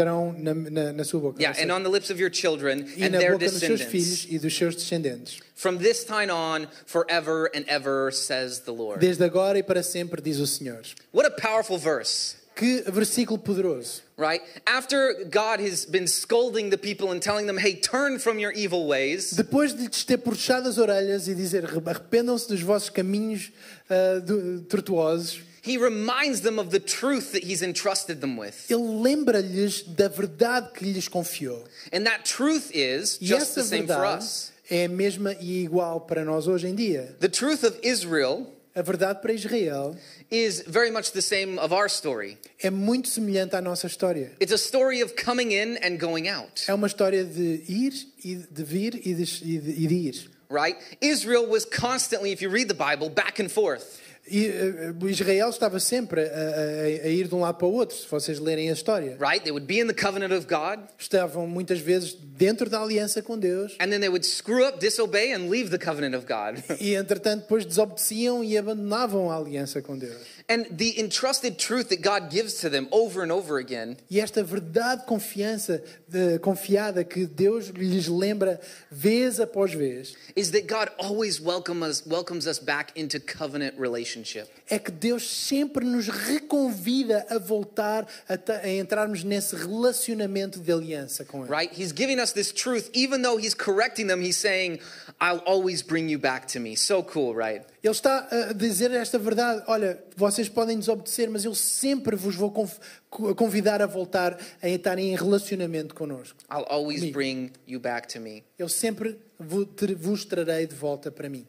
estarão 0.00 0.32
na, 0.38 0.54
na, 0.54 0.92
na 0.92 1.04
sua 1.04 1.20
boca. 1.20 1.40
Yeah, 1.40 1.54
and 1.60 1.70
on 1.72 1.82
the 1.82 1.90
lips 1.90 2.10
of 2.10 2.20
your 2.20 2.30
children 2.30 2.86
e 2.96 3.04
and 3.04 3.10
na 3.12 3.18
their 3.18 3.32
boca 3.32 3.44
dos 3.50 3.58
seus 3.60 3.78
descendants. 3.80 3.90
filhos 3.90 4.26
e 4.30 4.38
dos 4.38 4.56
seus 4.56 4.74
descendentes. 4.74 5.40
From 5.54 5.76
this 5.78 6.04
time 6.04 6.30
on, 6.30 6.66
forever 6.86 7.50
and 7.54 7.64
ever, 7.68 8.10
says 8.12 8.60
the 8.60 8.72
Lord. 8.72 9.00
Desde 9.00 9.22
agora 9.24 9.58
e 9.58 9.62
para 9.62 9.82
sempre, 9.82 10.20
diz 10.22 10.38
o 10.38 10.46
Senhor. 10.46 10.80
What 11.12 11.26
a 11.26 11.30
powerful 11.30 11.76
verse, 11.78 12.36
Que 12.56 12.82
versículo 12.90 13.38
poderoso. 13.38 14.02
right? 14.18 14.42
After 14.66 15.24
God 15.30 15.60
has 15.60 15.84
been 15.86 16.06
scolding 16.06 16.70
the 16.70 16.76
people 16.78 17.10
and 17.12 17.20
telling 17.22 17.46
them, 17.46 17.56
hey, 17.58 17.74
turn 17.74 18.18
from 18.18 18.38
your 18.38 18.52
evil 18.52 18.86
ways, 18.86 19.32
Depois 19.32 19.72
de 19.74 19.84
lhes 19.86 20.04
ter 20.04 20.18
puxado 20.18 20.68
as 20.68 20.76
orelhas 20.78 21.26
e 21.28 21.34
dizer 21.34 21.64
arrependam-se 21.64 22.48
dos 22.48 22.60
vossos 22.60 22.90
caminhos 22.90 23.50
ah, 23.88 24.18
do- 24.20 24.60
tortuosos, 24.62 25.40
he 25.62 25.76
reminds 25.76 26.40
them 26.40 26.58
of 26.58 26.70
the 26.70 26.80
truth 26.80 27.32
that 27.32 27.44
he's 27.44 27.62
entrusted 27.62 28.20
them 28.20 28.36
with. 28.38 28.70
ele 28.70 29.00
lembra-lhes 29.02 29.82
da 29.82 30.08
verdade 30.08 30.72
que 30.74 30.86
lhes 30.92 31.08
confiou. 31.08 31.64
And 31.92 32.04
that 32.04 32.24
truth 32.24 32.70
is 32.74 33.18
E 33.20 33.26
just 33.26 33.54
the 33.54 33.62
same 33.64 33.86
for 33.86 34.04
us. 34.04 34.52
é 34.70 34.84
a 34.84 34.88
mesma 34.88 35.34
e 35.40 35.62
igual 35.64 36.00
para 36.02 36.24
nós 36.24 36.46
hoje 36.46 36.66
em 36.68 36.74
dia. 36.74 37.14
The 37.20 37.28
truth 37.28 37.64
of 37.64 37.78
Israel 37.82 38.46
A 38.72 38.82
verdade 38.82 39.20
para 39.20 39.32
Israel 39.32 39.96
is 40.30 40.62
very 40.64 40.92
much 40.92 41.10
the 41.10 41.20
same 41.20 41.58
of 41.58 41.74
our 41.74 41.88
story. 41.88 42.38
é 42.62 42.70
muito 42.70 43.08
semelhante 43.08 43.56
à 43.56 43.60
nossa 43.60 43.88
história. 43.88 44.30
It's 44.40 44.52
a 44.52 44.56
story 44.58 45.02
of 45.02 45.14
coming 45.16 45.50
in 45.52 45.76
and 45.82 45.98
going 45.98 46.28
out, 46.28 46.62
É 46.68 46.72
uma 46.74 46.86
história 46.86 47.24
de 47.24 47.64
ir 47.68 47.92
e 48.24 48.36
de 48.36 48.62
vir 48.64 48.94
e 49.04 49.12
de- 49.12 49.44
e 49.44 49.86
de 49.88 49.94
ir. 49.94 50.30
right? 50.48 50.78
Israel 51.00 51.46
was 51.48 51.64
constantly, 51.64 52.30
if 52.32 52.40
you 52.40 52.48
read 52.48 52.68
the 52.68 52.74
Bible, 52.74 53.08
back 53.10 53.40
and 53.42 53.48
forth. 53.50 53.99
E 54.30 54.46
eh, 54.46 54.92
o 55.02 55.08
Israel 55.08 55.50
estava 55.50 55.80
sempre 55.80 56.20
a, 56.22 56.24
a- 56.24 57.06
a 57.06 57.08
ir 57.08 57.26
de 57.26 57.34
um 57.34 57.40
lado 57.40 57.56
para 57.56 57.66
o 57.66 57.72
outro, 57.72 57.96
se 57.96 58.06
vocês 58.08 58.38
lerem 58.38 58.70
a 58.70 58.72
história. 58.72 59.16
right? 59.20 59.42
They 59.42 59.50
would 59.52 59.66
be 59.66 59.80
in 59.80 59.86
the 59.88 59.94
covenant 59.94 60.32
of 60.32 60.46
God, 60.46 60.80
Estavam 60.98 61.46
muitas 61.48 61.80
vezes 61.80 62.14
dentro 62.14 62.70
da 62.70 62.80
aliança 62.80 63.20
com 63.22 63.36
Deus 63.38 63.76
and 63.80 63.88
then 63.90 63.98
they 64.00 64.08
would 64.08 64.24
screw 64.24 64.64
up, 64.66 64.78
disobey, 64.78 65.32
and 65.32 65.48
leave 65.50 65.70
the 65.70 65.78
covenant 65.84 66.14
of 66.14 66.26
God. 66.26 66.62
e, 66.80 66.94
entretanto, 66.94 67.42
depois 67.42 67.64
desobedeciam 67.66 68.44
e 68.44 68.56
abandonavam 68.56 69.30
a 69.30 69.36
aliança 69.36 69.82
com 69.82 69.98
Deus. 69.98 70.16
And 70.50 70.66
the 70.76 70.98
entrusted 71.00 71.58
truth 71.58 71.88
that 71.90 72.02
God 72.02 72.28
gives 72.28 72.60
to 72.60 72.68
them 72.68 72.88
over 72.90 73.22
and 73.22 73.30
over 73.30 73.58
again 73.58 73.96
E 74.10 74.18
esta 74.20 74.42
verdade 74.42 75.06
confiança, 75.06 75.80
de- 76.08 76.38
confiada 76.40 77.04
que 77.04 77.24
Deus 77.24 77.68
lhes 77.68 78.08
lembra 78.08 78.60
vez 78.90 79.38
após 79.38 79.72
vez, 79.72 80.14
is 80.34 80.50
that 80.50 80.66
God 80.66 80.90
always 80.98 81.40
welcome 81.40 81.82
us, 81.82 82.02
welcomes 82.04 82.46
us 82.46 82.58
back 82.58 82.92
into 82.96 83.20
covenant 83.20 83.78
relationship. 83.78 84.48
é 84.68 84.78
que 84.78 84.90
Deus 84.90 85.22
sempre 85.28 85.84
nos 85.84 86.08
reconvida 86.08 87.24
a 87.30 87.38
voltar 87.38 88.06
a, 88.28 88.34
a 88.62 88.68
entrarmos 88.68 89.22
nesse 89.24 89.54
relacionamento 89.56 90.58
de 90.58 90.72
aliança 90.72 91.24
com 91.24 91.44
Ele. 91.44 91.50
Right? 91.50 91.72
He's 91.72 91.92
giving 91.92 92.20
us 92.20 92.32
this 92.32 92.52
truth, 92.52 92.90
even 92.92 93.22
though 93.22 93.38
He's 93.38 93.54
correcting 93.54 94.08
them, 94.08 94.20
He's 94.20 94.36
saying, 94.36 94.80
I'll 95.20 95.42
always 95.46 95.82
bring 95.82 96.08
you 96.08 96.18
back 96.18 96.46
to 96.48 96.60
me. 96.60 96.76
So 96.76 97.02
cool, 97.02 97.34
right? 97.34 97.64
Ele 97.82 97.92
está 97.92 98.28
a 98.30 98.52
dizer 98.52 98.90
esta 98.92 99.18
verdade. 99.18 99.62
Olha, 99.66 99.98
vocês 100.16 100.39
podem 100.48 100.78
desobedecer, 100.78 101.28
mas 101.30 101.44
eu 101.44 101.54
sempre 101.54 102.16
vos 102.16 102.34
vou 102.34 102.50
conv- 102.50 102.78
co- 103.08 103.34
convidar 103.34 103.82
a 103.82 103.86
voltar 103.86 104.38
a 104.62 104.68
estarem 104.68 105.12
em 105.12 105.16
relacionamento 105.16 105.94
connosco. 105.94 106.38
I'll 106.52 106.66
always 106.68 107.00
Me. 107.02 107.10
bring 107.12 107.52
you 107.66 107.78
back 107.80 108.08
to 108.14 108.20
me. 108.20 108.42
Eu 108.58 108.68
sempre 108.68 109.18
vos 109.38 110.24
trarei 110.24 110.66
de 110.66 110.74
volta 110.74 111.10
para 111.10 111.28
mim. 111.28 111.46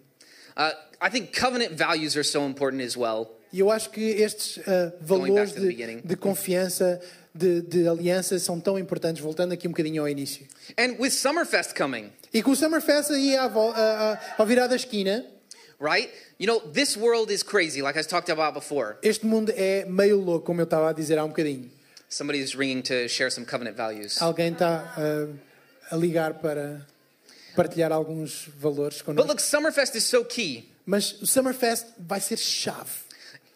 Uh, 0.58 0.76
I 1.06 1.10
think 1.10 1.40
covenant 1.40 1.74
values 1.78 2.16
are 2.16 2.24
so 2.26 2.46
important 2.46 2.84
as 2.84 2.96
well. 2.98 3.38
E 3.54 3.60
eu 3.60 3.70
acho 3.70 3.90
que 3.90 4.02
estes 4.02 4.58
back 4.60 4.94
valores 5.02 5.54
de, 5.54 6.02
de 6.02 6.16
confiança, 6.16 7.02
de, 7.36 7.62
de 7.62 7.86
aliança, 7.88 8.40
são 8.40 8.60
tão 8.62 8.80
importantes. 8.80 9.22
Voltando 9.22 9.52
aqui 9.54 9.68
um 9.68 9.72
bocadinho 9.72 10.02
ao 10.02 10.08
início. 10.10 10.46
And 10.80 10.96
with 11.00 11.12
Summerfest 11.12 11.74
coming, 11.76 12.10
E 12.34 12.42
com 12.42 12.52
o 12.52 12.56
Summerfest 12.56 13.12
aí 13.12 13.36
à, 13.36 13.44
a- 13.46 14.14
a- 14.14 14.20
ao 14.38 14.46
virar 14.46 14.68
da 14.68 14.76
esquina, 14.78 15.26
right? 15.82 16.10
You 16.38 16.48
know, 16.48 16.60
this 16.72 16.96
world 16.96 17.32
is 17.32 17.44
crazy, 17.44 17.82
like 17.82 17.98
I 17.98 18.04
talked 18.04 18.30
about 18.30 18.54
before. 18.54 18.98
este 19.02 19.26
mundo 19.26 19.52
é 19.56 19.84
meio 19.86 20.18
louco, 20.20 20.46
como 20.46 20.62
eu 20.62 20.66
estava 20.66 20.90
a 20.90 20.94
dizer 20.94 21.18
há 21.18 21.26
um 21.26 21.30
bocadinho. 21.30 21.70
Somebody's 22.08 22.56
ringing 22.56 22.82
to 22.84 23.08
share 23.10 23.30
some 23.32 23.46
covenant 23.46 23.76
values. 23.76 24.18
Alguém 24.22 24.52
está 24.54 24.94
ah, 24.98 25.28
a 25.92 25.96
ligar 25.96 26.36
para 26.42 26.86
partilhar 27.56 27.92
alguns 27.92 28.48
valores 28.60 28.98
But 29.02 29.06
connosco. 29.16 29.28
look, 29.28 29.42
Summerfest 29.42 29.96
is 29.96 30.04
so 30.04 30.24
key. 30.24 30.70
Mas 30.86 31.14
o 31.22 31.28
Summerfest 31.28 31.86
vai 32.00 32.20
ser 32.20 32.38
chave. 32.38 32.90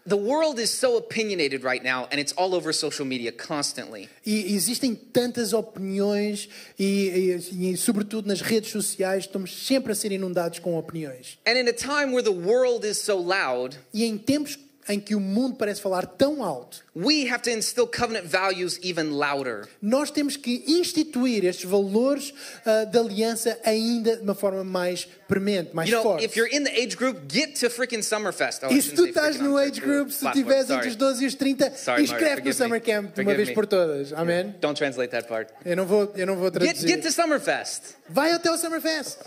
The 0.07 0.15
world 0.15 0.59
is 0.59 0.69
so 0.69 0.97
opinionated 0.97 1.63
right 1.63 1.83
now, 1.83 2.07
and 2.11 2.19
it's 2.21 2.31
all 2.37 2.53
over 2.53 2.71
social 2.71 3.05
media 3.07 3.31
constantly. 3.31 4.07
E 4.23 4.53
existem 4.53 4.93
tantas 4.93 5.51
opiniões 5.51 6.47
e, 6.77 7.39
e- 7.51 7.71
e, 7.71 7.77
sobretudo 7.77 8.27
nas 8.27 8.39
redes 8.39 8.69
sociais, 8.69 9.23
estamos 9.25 9.65
sempre 9.65 9.91
a 9.91 9.95
ser 9.95 10.11
inundados 10.11 10.59
com 10.59 10.77
opiniões. 10.77 11.39
And 11.47 11.57
in 11.57 11.67
a 11.67 11.73
time 11.73 12.11
where 12.13 12.21
the 12.23 12.29
world 12.31 12.85
is 12.85 12.99
so 12.99 13.17
loud, 13.17 13.77
E 13.91 14.03
em 14.05 14.15
tempos 14.15 14.55
em 14.87 14.99
que 14.99 15.15
o 15.15 15.19
mundo 15.19 15.55
parece 15.55 15.81
falar 15.81 16.05
tão 16.05 16.43
alto, 16.43 16.83
we 16.95 17.27
have 17.29 17.41
to 17.43 17.49
instill 17.49 17.87
covenant 17.87 18.25
values 18.25 18.79
even 18.83 19.09
louder. 19.09 19.67
nós 19.81 20.11
temos 20.11 20.37
que 20.37 20.63
instituir 20.67 21.43
estes 21.43 21.69
valores 21.69 22.33
ah, 22.65 22.83
de 22.85 22.97
aliança 22.97 23.59
ainda 23.63 24.17
de 24.17 24.23
uma 24.23 24.35
forma 24.35 24.63
mais 24.63 25.07
premente, 25.27 25.73
mais 25.75 25.89
You 25.89 25.95
know, 25.95 26.03
forte. 26.03 26.23
if 26.25 26.35
you're 26.35 26.55
in 26.55 26.63
the 26.63 26.71
age 26.71 26.95
group, 26.95 27.17
get 27.31 27.59
to 27.59 27.69
freaking 27.69 28.01
Summerfest. 28.03 28.61
Oh, 28.63 28.71
E 28.71 28.81
se 28.81 28.91
tu 28.93 29.07
estás 29.07 29.39
no 29.39 29.57
age 29.57 29.81
group, 29.81 30.09
se 30.11 30.25
estiveres 30.25 30.69
entre 30.69 30.89
os 30.89 30.95
12 30.95 31.23
e 31.23 31.27
os 31.27 31.33
30, 31.35 31.71
Sorry, 31.75 31.85
Mario, 31.87 32.03
inscreve 32.03 32.41
no 32.47 32.53
Summer 32.53 32.79
me. 32.79 32.85
Camp 32.85 33.15
de 33.15 33.21
uma 33.21 33.33
vez 33.33 33.49
me. 33.49 33.55
por 33.55 33.65
todas. 33.65 34.13
Amém? 34.13 34.53
Don't 34.61 34.77
translate 34.77 35.09
that 35.11 35.27
part. 35.27 35.51
Eu 35.65 35.75
não 35.75 35.85
vou, 35.87 36.13
eu 36.15 36.27
não 36.27 36.35
vou 36.35 36.45
Get, 36.51 36.53
traduzir. 36.61 36.87
get 36.87 37.01
to 37.01 37.11
Summerfest. 37.11 37.81
Vai 38.07 38.31
até 38.31 38.51
o 38.51 38.57
Summerfest. 38.57 39.17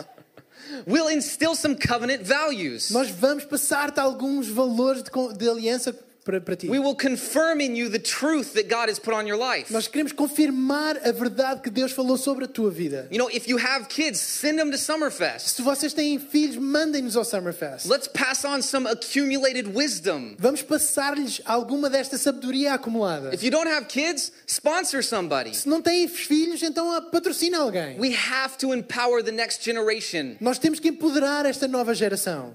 We'll 0.87 1.09
instill 1.09 1.55
some 1.55 1.75
covenant 1.75 2.23
values. 2.23 2.91
Nós 2.91 3.09
vamos 3.09 3.45
passar-te 3.45 3.99
alguns 3.99 4.47
valores 4.47 5.03
de, 5.03 5.37
de 5.37 5.49
aliança 5.49 5.93
para, 6.29 6.39
para 6.39 6.55
ti. 6.55 6.69
We 6.69 6.79
will 6.79 6.95
confirm 6.95 7.59
in 7.59 7.75
you 7.75 7.89
the 7.89 7.99
truth 7.99 8.53
that 8.53 8.69
God 8.69 8.89
has 8.89 8.99
put 8.99 9.13
on 9.13 9.25
your 9.25 9.37
life. 9.37 9.71
Nós 9.73 9.87
queremos 9.87 10.11
confirmar 10.11 10.97
a 11.03 11.11
verdade 11.11 11.61
que 11.61 11.71
Deus 11.71 11.91
falou 11.91 12.17
sobre 12.17 12.45
a 12.45 12.47
tua 12.47 12.69
vida. 12.69 13.07
You 13.11 13.17
know, 13.17 13.29
if 13.29 13.47
you 13.47 13.57
have 13.57 13.87
kids, 13.89 14.19
send 14.19 14.59
them 14.59 14.69
to 14.71 14.77
Summerfest. 14.77 15.55
Se 15.55 15.61
vocês 15.61 15.93
têm 15.93 16.19
filhos, 16.19 16.57
mandem-nos 16.57 17.15
ao 17.15 17.23
Summerfest. 17.23 17.87
Let's 17.87 18.07
pass 18.07 18.45
on 18.45 18.61
some 18.61 18.87
accumulated 18.87 19.67
wisdom. 19.75 20.35
Vamos 20.37 20.61
passar-lhes 20.61 21.41
alguma 21.45 21.89
desta 21.89 22.17
sabedoria 22.17 22.73
acumulada. 22.73 23.33
If 23.33 23.43
you 23.43 23.49
don't 23.49 23.67
have 23.67 23.87
kids, 23.87 24.31
sponsor 24.45 25.03
somebody. 25.03 25.55
Se 25.55 25.67
não 25.67 25.81
têm 25.81 26.07
filhos, 26.07 26.61
então 26.61 26.91
ah, 26.91 27.01
patrocina 27.01 27.59
alguém. 27.59 27.99
We 27.99 28.13
have 28.13 28.57
to 28.59 28.73
empower 28.73 29.23
the 29.23 29.31
next 29.31 29.63
generation. 29.63 30.35
Nós 30.39 30.59
temos 30.59 30.79
que 30.79 30.89
empoderar 30.89 31.45
esta 31.45 31.67
nova 31.67 31.93
geração. 31.95 32.53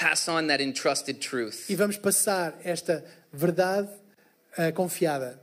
Pass 0.00 0.28
on 0.28 0.46
that 0.46 0.62
entrusted 0.62 1.20
truth. 1.20 1.68
E 1.68 1.76
vamos 1.76 1.98
passar 1.98 2.54
esta 2.64 3.04
verdade 3.30 3.86
ah, 4.56 4.72
confiada. 4.72 5.38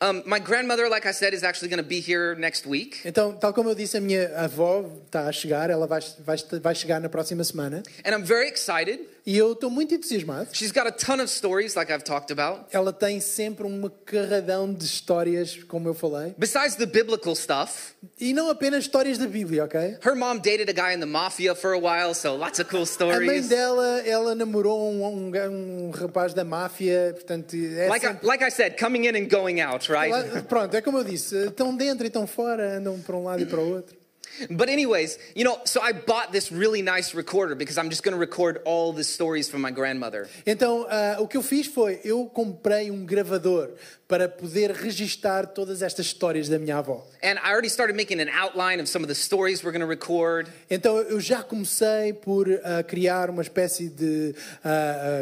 Um, 0.00 0.22
my 0.26 0.40
grandmother, 0.40 0.88
like 0.88 1.06
I 1.06 1.12
said, 1.12 1.32
is 1.32 1.44
actually 1.44 1.68
going 1.68 1.82
to 1.82 1.88
be 1.88 2.00
here 2.00 2.34
next 2.34 2.66
week. 2.66 3.00
Então, 3.04 3.32
tal 3.38 3.52
como 3.52 3.70
eu 3.70 3.74
disse, 3.74 3.96
a 3.96 4.00
minha 4.00 4.28
avó 4.36 4.84
está 5.06 5.28
a 5.28 5.32
chegar, 5.32 5.70
ela 5.70 5.86
vai, 5.86 6.00
vai, 6.18 6.36
vai 6.60 6.74
chegar 6.74 7.00
na 7.00 7.08
próxima 7.08 7.44
semana. 7.44 7.84
And 8.04 8.12
I'm 8.12 8.24
very 8.24 8.48
excited. 8.48 9.00
E 9.26 9.36
eu 9.36 9.52
estou 9.52 9.68
muito 9.70 9.94
entusiasmado. 9.94 10.48
She's 10.52 10.72
got 10.72 10.86
a 10.86 10.92
ton 10.92 11.20
of 11.22 11.28
stories, 11.28 11.74
like 11.74 11.92
I've 11.92 12.02
talked 12.04 12.32
about. 12.32 12.64
Ela 12.72 12.92
tem 12.92 13.20
sempre 13.20 13.66
uma 13.66 13.90
carradão 14.06 14.72
de 14.72 14.84
histórias, 14.84 15.62
como 15.64 15.88
eu 15.88 15.94
falei. 15.94 16.34
Besides 16.38 16.76
the 16.76 16.86
biblical 16.86 17.34
stuff, 17.36 17.94
E 18.18 18.32
não 18.32 18.48
apenas 18.50 18.84
histórias 18.84 19.18
da 19.18 19.26
Bíblia, 19.26 19.64
ok? 19.64 19.98
her 20.02 20.14
mom 20.16 20.38
dated 20.38 20.70
a 20.70 20.72
guy 20.72 20.94
in 20.94 21.00
the 21.00 21.06
mafia 21.06 21.54
for 21.54 21.72
a 21.74 21.78
while, 21.78 22.14
so 22.14 22.34
lots 22.36 22.58
of 22.58 22.70
cool 22.70 22.80
A 22.82 23.04
mãe 23.20 23.42
stories. 23.42 23.48
dela, 23.48 24.00
ela 24.06 24.34
namorou 24.34 24.90
um, 24.90 25.04
um, 25.06 25.86
um 25.86 25.90
rapaz 25.90 26.32
da 26.32 26.44
máfia, 26.44 27.12
portanto, 27.14 27.54
é 27.56 27.88
Like 27.88 28.04
I, 28.06 28.08
sempre- 28.08 28.26
like 28.26 28.42
I 28.44 28.50
said, 28.50 28.76
coming 28.78 29.06
in 29.06 29.16
and 29.16 29.28
going 29.28 29.60
out, 29.60 29.90
right? 29.92 30.42
Pronto, 30.48 30.74
é 30.74 30.80
como 30.80 30.98
eu 30.98 31.04
disse, 31.04 31.36
estão 31.48 31.76
dentro 31.76 32.06
e 32.06 32.08
estão 32.08 32.26
fora, 32.26 32.78
andam 32.78 32.98
para 33.00 33.16
um 33.16 33.24
lado 33.24 33.42
e 33.42 33.46
para 33.46 33.60
o 33.60 33.74
outro. 33.74 33.99
But 34.48 34.68
anyways, 34.68 35.18
you 35.34 35.44
know, 35.44 35.58
so 35.64 35.80
I 35.80 35.92
bought 35.92 36.32
this 36.32 36.50
really 36.52 36.82
nice 36.82 37.14
recorder 37.14 37.54
because 37.54 37.76
I'm 37.76 37.90
just 37.90 38.02
going 38.02 38.14
to 38.14 38.18
record 38.18 38.62
all 38.64 38.92
the 38.92 39.04
stories 39.04 39.48
from 39.48 39.60
my 39.60 39.70
grandmother. 39.70 40.28
Então, 40.46 40.86
ah, 40.88 41.16
o 41.18 41.26
que 41.26 41.36
eu 41.36 41.42
fiz 41.42 41.66
foi, 41.66 42.00
eu 42.04 42.26
comprei 42.26 42.90
um 42.90 43.04
gravador 43.04 43.70
para 44.10 44.28
poder 44.28 44.72
registar 44.72 45.46
todas 45.46 45.82
estas 45.82 46.06
histórias 46.06 46.48
da 46.48 46.58
minha 46.58 46.78
avó. 46.78 47.06
And 47.22 47.38
I 47.44 47.52
already 47.52 47.68
started 47.68 47.94
making 47.96 48.20
an 48.20 48.28
outline 48.28 48.80
of 48.80 48.88
some 48.88 49.04
of 49.04 49.08
the 49.08 49.14
stories 49.14 49.62
we're 49.62 49.70
going 49.70 49.82
to 49.82 49.86
record. 49.86 50.48
Então, 50.68 50.98
eu 50.98 51.20
já 51.20 51.44
comecei 51.44 52.12
por 52.12 52.48
ah, 52.64 52.82
criar 52.82 53.30
uma 53.30 53.40
espécie 53.42 53.88
de 53.88 54.34
ah, 54.64 54.70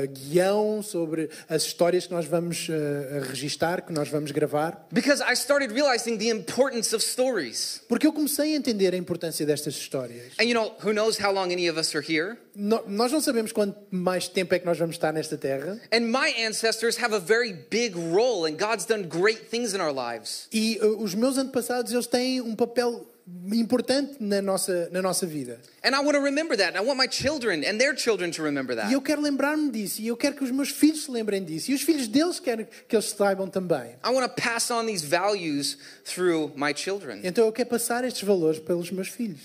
ah, 0.03 0.07
guião 0.07 0.83
sobre 0.83 1.29
as 1.51 1.65
histórias 1.65 2.07
que 2.07 2.15
nós 2.15 2.25
vamos 2.25 2.67
ah, 2.71 3.27
registar, 3.29 3.83
que 3.83 3.93
nós 3.93 4.09
vamos 4.09 4.31
gravar. 4.31 4.87
Because 4.91 5.23
I 5.23 5.35
started 5.35 5.71
realizing 5.71 6.17
the 6.17 6.31
importance 6.31 6.97
of 6.97 7.05
stories. 7.05 7.83
Porque 7.89 8.07
eu 8.07 8.13
comecei 8.13 8.55
a 8.55 8.57
entender 8.57 8.95
a 8.95 8.97
importância 8.97 9.45
destas 9.45 9.75
histórias. 9.75 10.33
And 10.41 10.45
you 10.45 10.55
know, 10.55 10.75
who 10.83 10.95
knows 10.95 11.19
how 11.23 11.31
long 11.31 11.53
any 11.53 11.69
of 11.69 11.79
us 11.79 11.95
are 11.95 12.01
here? 12.03 12.39
No- 12.55 12.85
nós 12.89 13.13
não 13.13 13.21
sabemos 13.21 13.53
quanto 13.53 13.77
mais 13.91 14.29
tempo 14.29 14.55
é 14.55 14.59
que 14.59 14.67
nós 14.67 14.79
vamos 14.79 14.97
estar 14.97 15.13
nesta 15.13 15.37
terra. 15.37 15.79
And 15.93 16.01
my 16.01 16.33
ancestors 16.47 16.97
have 17.03 17.15
a 17.15 17.21
very 17.21 17.53
big 17.53 17.95
role, 17.95 18.51
God's 18.53 18.78
done 18.87 19.05
great 19.05 19.49
things 19.51 19.75
in 19.75 19.81
our 19.81 19.93
lives. 19.93 20.49
E 20.53 20.79
uh, 20.83 21.03
os 21.03 21.15
meus 21.15 21.37
antepassados, 21.39 21.93
eles 21.93 22.07
têm 22.07 22.41
um 22.41 22.55
papel 22.57 23.07
importante 23.53 24.17
na 24.21 24.41
nossa, 24.41 24.89
na 24.91 25.03
nossa 25.03 25.27
vida. 25.27 25.61
And 25.85 25.91
I 25.95 25.99
want 26.01 26.13
to 26.15 26.21
remember 26.23 26.57
that. 26.57 26.77
I 26.77 26.81
want 26.81 26.97
my 26.99 27.09
children 27.11 27.63
and 27.65 27.77
their 27.79 27.95
children 27.97 28.31
to 28.33 28.43
remember 28.43 28.73
E 28.73 28.77
that. 28.77 28.93
eu 28.93 29.03
quero 29.03 29.21
lembrar-me 29.21 29.71
disso. 29.71 30.01
E 30.01 30.07
eu 30.09 30.17
quero 30.17 30.35
que 30.37 30.45
os 30.45 30.51
meus 30.51 30.71
filhos 30.71 31.05
se 31.05 31.11
lembrem 31.11 31.45
disso. 31.45 31.71
E 31.71 31.75
os 31.75 31.83
filhos 31.83 32.09
deles 32.09 32.41
querem 32.41 32.67
que 32.89 32.97
eles 32.97 33.07
saibam 33.07 33.47
também. 33.49 33.97
I 34.05 34.09
want 34.11 34.27
to 34.35 34.43
pass 34.43 34.71
on 34.71 34.87
these 34.87 35.05
values 35.05 35.77
through 36.05 36.53
my 36.57 36.73
children. 36.75 37.21
Então 37.23 37.45
eu 37.45 37.53
quero 37.53 37.69
passar 37.69 38.03
estes 38.05 38.23
valores 38.23 38.59
pelos 38.61 38.91
meus 38.91 39.09
filhos. 39.09 39.41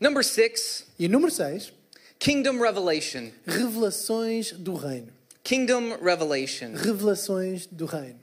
Number 0.00 0.22
six, 0.24 0.84
E 0.98 1.08
número 1.08 1.30
6, 1.32 1.72
kingdom 2.18 2.58
revelation. 2.60 3.30
revelações 3.46 4.52
do 4.52 4.74
reino. 4.74 5.08
Kingdom 5.42 5.96
revelation. 6.02 6.72
Revelações 6.74 7.66
do 7.66 7.86
reino. 7.86 8.18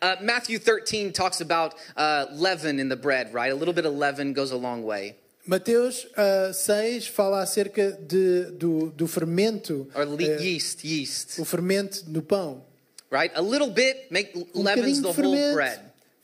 Uh, 0.00 0.16
Matthew 0.20 0.58
13 0.58 1.12
talks 1.12 1.40
about 1.40 1.74
uh, 1.96 2.26
leaven 2.32 2.78
in 2.78 2.88
the 2.88 2.96
bread, 2.96 3.32
right? 3.34 3.52
A 3.52 3.54
little 3.54 3.74
bit 3.74 3.84
of 3.86 3.94
leaven 3.94 4.32
goes 4.32 4.50
a 4.52 4.56
long 4.56 4.82
way. 4.84 5.16
Mateus 5.46 6.06
uh, 6.16 6.52
6 6.52 7.06
fala 7.08 7.42
acerca 7.42 7.92
de, 7.92 8.52
do, 8.52 8.90
do 8.96 9.06
fermento, 9.08 9.88
Or 9.94 10.04
le- 10.06 10.22
eh, 10.22 10.38
yeast, 10.40 10.84
yeast, 10.84 11.38
o 11.40 11.44
fermento 11.44 12.04
no 12.06 12.22
pão. 12.22 12.62
right? 13.10 13.32
A 13.34 13.42
little 13.42 13.70
bit 13.70 14.06
make 14.10 14.32
Um 14.54 14.62
leavens 14.62 15.00
the 15.02 15.12
whole 15.12 15.52
bread. 15.54 15.80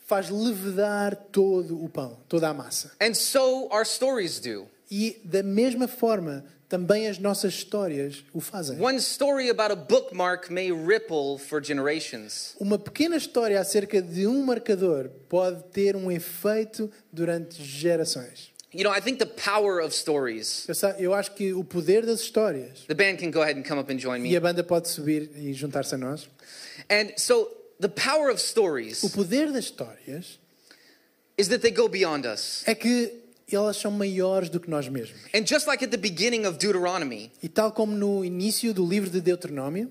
faz 0.06 0.30
levedar 0.30 1.16
todo 1.32 1.82
o 1.84 1.88
pão, 1.88 2.16
toda 2.28 2.48
a 2.48 2.54
massa. 2.54 2.92
And 3.00 3.14
so 3.14 3.68
our 3.72 3.84
stories 3.84 4.38
do. 4.40 4.66
E 4.90 5.20
da 5.24 5.42
mesma 5.42 5.87
forma, 5.87 6.44
também 6.68 7.09
as 7.09 7.18
nossas 7.18 7.55
histórias 7.55 8.24
o 8.33 8.40
fazem. 8.40 8.81
One 8.81 8.98
story 8.98 9.51
about 9.51 9.72
a 9.72 9.77
bookmark 9.77 10.51
may 10.51 10.70
ripple 10.72 11.38
for 11.38 11.62
generations. 11.62 12.55
Uma 12.59 12.79
pequena 12.79 13.16
história 13.16 13.61
acerca 13.61 14.01
de 14.03 14.27
um 14.27 14.44
marcador 14.44 15.11
pode 15.29 15.62
ter 15.72 15.94
um 15.96 16.11
efeito 16.11 16.90
durante 17.12 17.62
gerações. 17.62 18.51
You 18.72 18.85
know, 18.85 18.92
I 18.94 19.01
think 19.01 19.18
the 19.18 19.24
power 19.27 19.83
of 19.83 19.94
stories. 19.94 20.66
Eu, 20.68 20.74
eu 20.98 21.14
acho 21.14 21.33
que 21.35 21.55
o 21.55 21.64
poder 21.64 22.05
das 22.05 22.20
histórias, 22.20 22.85
The 22.87 22.94
band 22.94 23.16
can 23.16 23.31
go 23.31 23.40
ahead 23.40 23.59
and 23.59 23.62
come 23.64 23.81
up 23.81 23.90
and 23.90 23.98
join 23.98 24.18
e 24.18 24.20
me. 24.29 24.37
a 24.37 24.40
banda 24.40 24.62
pode 24.62 24.88
subir 24.88 25.31
e 25.37 25.55
juntar-se 25.55 25.94
a 25.94 25.98
nós, 25.98 26.29
And 26.90 27.12
so 27.16 27.48
the 27.81 27.88
power 27.88 28.29
of 28.31 28.35
o 28.35 28.38
stories 28.46 29.01
poder 29.11 29.51
das 29.53 29.64
histórias 29.64 30.38
is 31.38 31.48
that 31.48 31.61
they 31.62 31.70
go 31.70 31.88
beyond 31.88 32.27
us. 32.27 32.62
é 32.66 32.74
que 32.74 33.11
elas 33.56 33.76
são 33.76 33.90
maiores 33.90 34.48
do 34.48 34.58
que 34.61 34.68
nós 34.70 34.88
mesmos. 34.88 35.20
And 35.34 35.44
just 35.46 35.66
like 35.66 35.84
at 35.84 35.90
the 35.90 35.96
beginning 35.96 36.46
of 36.46 36.58
Deuteronomy, 36.58 37.30
E 37.42 37.48
tal 37.48 37.72
como 37.72 37.94
no 37.94 38.24
início 38.24 38.72
do 38.74 38.84
livro 38.87 39.08
de 39.11 39.20
Deuteronômio, 39.20 39.90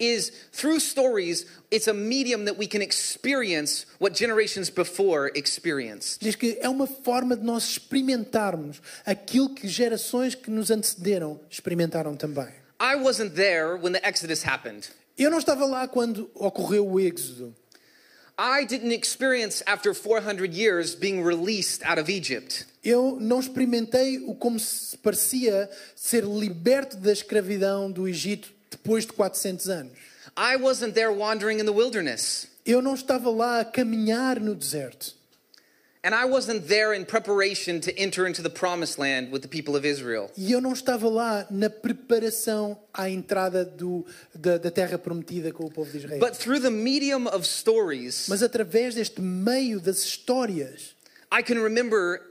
is 0.00 0.30
through 0.52 0.78
stories, 0.78 1.44
it's 1.72 1.88
a 1.88 1.92
medium 1.92 2.44
that 2.44 2.56
we 2.56 2.68
can 2.68 2.80
experience 2.80 3.84
what 3.98 4.14
generations 4.16 4.70
before 4.70 5.30
experienced. 5.34 6.20
diz 6.20 6.36
que 6.36 6.56
é 6.60 6.68
uma 6.68 6.86
forma 6.86 7.36
de 7.36 7.42
nós 7.44 7.64
experimentarmos 7.70 8.80
aquilo 9.04 9.48
que 9.54 9.66
gerações 9.68 10.34
que 10.36 10.50
nos 10.50 10.70
antecederam 10.70 11.40
experimentaram 11.50 12.14
também. 12.16 12.48
I 12.80 12.94
wasn't 12.94 13.34
there 13.34 13.76
when 13.76 13.92
the 13.92 14.00
Exodus 14.08 14.44
happened. 14.46 14.88
Eu 15.18 15.30
não 15.32 15.38
estava 15.38 15.66
lá 15.66 15.88
quando 15.88 16.30
ocorreu 16.34 16.86
o 16.88 17.00
Êxodo. 17.00 17.52
I 18.38 18.64
didn't 18.64 18.94
experience 18.94 19.64
after 19.66 19.92
400 19.92 20.54
years 20.56 20.94
being 20.94 21.24
released 21.24 21.82
out 21.84 21.98
of 22.00 22.08
Egypt. 22.08 22.66
Eu 22.84 23.18
não 23.20 23.40
experimentei 23.40 24.18
o 24.18 24.34
como 24.34 24.58
se 24.58 24.96
parecia 24.98 25.68
ser 25.96 26.24
liberto 26.24 26.96
da 26.96 27.12
escravidão 27.12 27.90
do 27.90 28.08
Egito 28.08 28.52
depois 28.70 29.04
de 29.04 29.12
400 29.12 29.68
anos. 29.68 29.92
I 30.36 30.56
wasn't 30.56 30.94
there 30.94 31.10
wandering 31.10 31.58
in 31.60 31.64
the 31.64 31.72
wilderness. 31.72 32.46
Eu 32.64 32.80
não 32.80 32.94
estava 32.94 33.30
lá 33.30 33.60
a 33.60 33.64
caminhar 33.64 34.38
no 34.38 34.54
deserto. 34.54 35.18
And 36.04 36.14
I 36.14 36.26
wasn't 36.26 36.68
there 36.68 36.94
in 36.94 37.04
preparation 37.04 37.80
to 37.80 37.90
enter 37.98 38.26
into 38.26 38.40
the 38.40 38.50
promised 38.50 38.98
land 38.98 39.32
with 39.32 39.40
the 39.40 39.48
people 39.48 39.76
of 39.76 39.84
Israel. 39.84 40.30
E 40.36 40.52
eu 40.52 40.60
não 40.60 40.72
estava 40.72 41.08
lá 41.08 41.44
na 41.50 41.68
preparação 41.68 42.78
à 42.94 43.10
entrada 43.10 43.64
do, 43.64 44.06
da, 44.32 44.58
da 44.58 44.70
terra 44.70 44.96
prometida 44.96 45.50
com 45.52 45.64
o 45.64 45.70
povo 45.70 45.90
de 45.90 45.98
Israel. 45.98 46.20
But 46.20 46.34
through 46.36 46.60
the 46.60 46.70
medium 46.70 47.26
of 47.26 47.44
stories, 47.44 48.26
Mas 48.28 48.44
através 48.44 48.94
deste 48.94 49.20
meio 49.20 49.80
das 49.80 50.04
histórias, 50.04 50.94
I 51.32 51.42
can 51.42 51.60
remember 51.60 52.22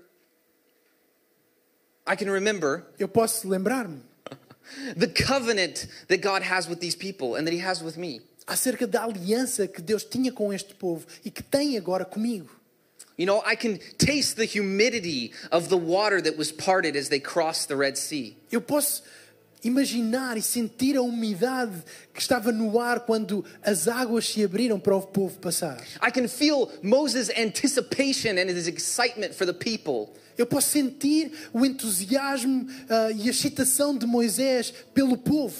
I 2.08 2.16
can 2.16 2.32
remember 2.32 2.84
eu 2.98 3.08
posso 3.08 3.48
lembrar-me 3.48 4.02
the 4.96 5.08
covenant 5.08 5.88
that 6.08 6.22
God 6.22 6.42
has 6.42 6.68
with 6.68 6.80
these 6.80 6.96
people 6.96 7.36
and 7.36 7.46
that 7.46 7.54
he 7.54 7.60
has 7.60 7.84
with 7.84 7.98
me. 7.98 8.22
acerca 8.48 8.88
da 8.88 9.04
aliança 9.04 9.68
que 9.68 9.82
Deus 9.82 10.06
tinha 10.06 10.32
com 10.32 10.54
este 10.54 10.74
povo 10.74 11.06
e 11.24 11.30
que 11.30 11.44
tem 11.44 11.78
agora 11.78 12.06
comigo. 12.06 12.50
You 13.18 13.26
know, 13.26 13.44
I 13.46 13.56
can 13.56 13.80
taste 13.98 14.36
the 14.36 14.46
humidity 14.46 15.34
of 15.52 15.70
the 15.70 15.78
water 15.78 16.22
that 16.22 16.38
was 16.38 16.52
parted 16.52 16.96
as 16.96 17.10
they 17.10 17.20
crossed 17.20 17.68
the 17.68 17.76
Red 17.76 17.98
Sea. 17.98 18.38
Eu 18.52 18.62
posso 18.62 19.04
imaginar 19.64 20.38
e 20.38 20.42
sentir 20.42 20.96
a 20.96 21.02
umidade 21.02 21.84
que 22.14 22.22
estava 22.22 22.52
no 22.52 22.80
ar 22.80 23.02
quando 23.02 23.44
as 23.64 23.88
águas 23.88 24.28
se 24.28 24.44
abriram 24.44 24.80
para 24.80 24.96
o 24.96 25.02
povo 25.02 25.40
passar. 25.40 25.84
I 26.02 26.12
can 26.12 26.28
feel 26.28 26.72
Moses' 26.84 27.32
anticipation 27.32 28.38
and 28.38 28.50
his 28.50 28.68
excitement 28.68 29.34
for 29.34 29.46
the 29.46 29.54
people. 29.54 30.14
Eu 30.38 30.46
posso 30.46 30.70
sentir 30.70 31.32
o 31.54 31.66
entusiasmo 31.66 32.68
ah, 32.90 33.12
e 33.12 33.28
a 33.28 33.32
excitação 33.32 33.98
de 33.98 34.06
Moisés 34.06 34.74
pelo 34.94 35.18
povo 35.18 35.56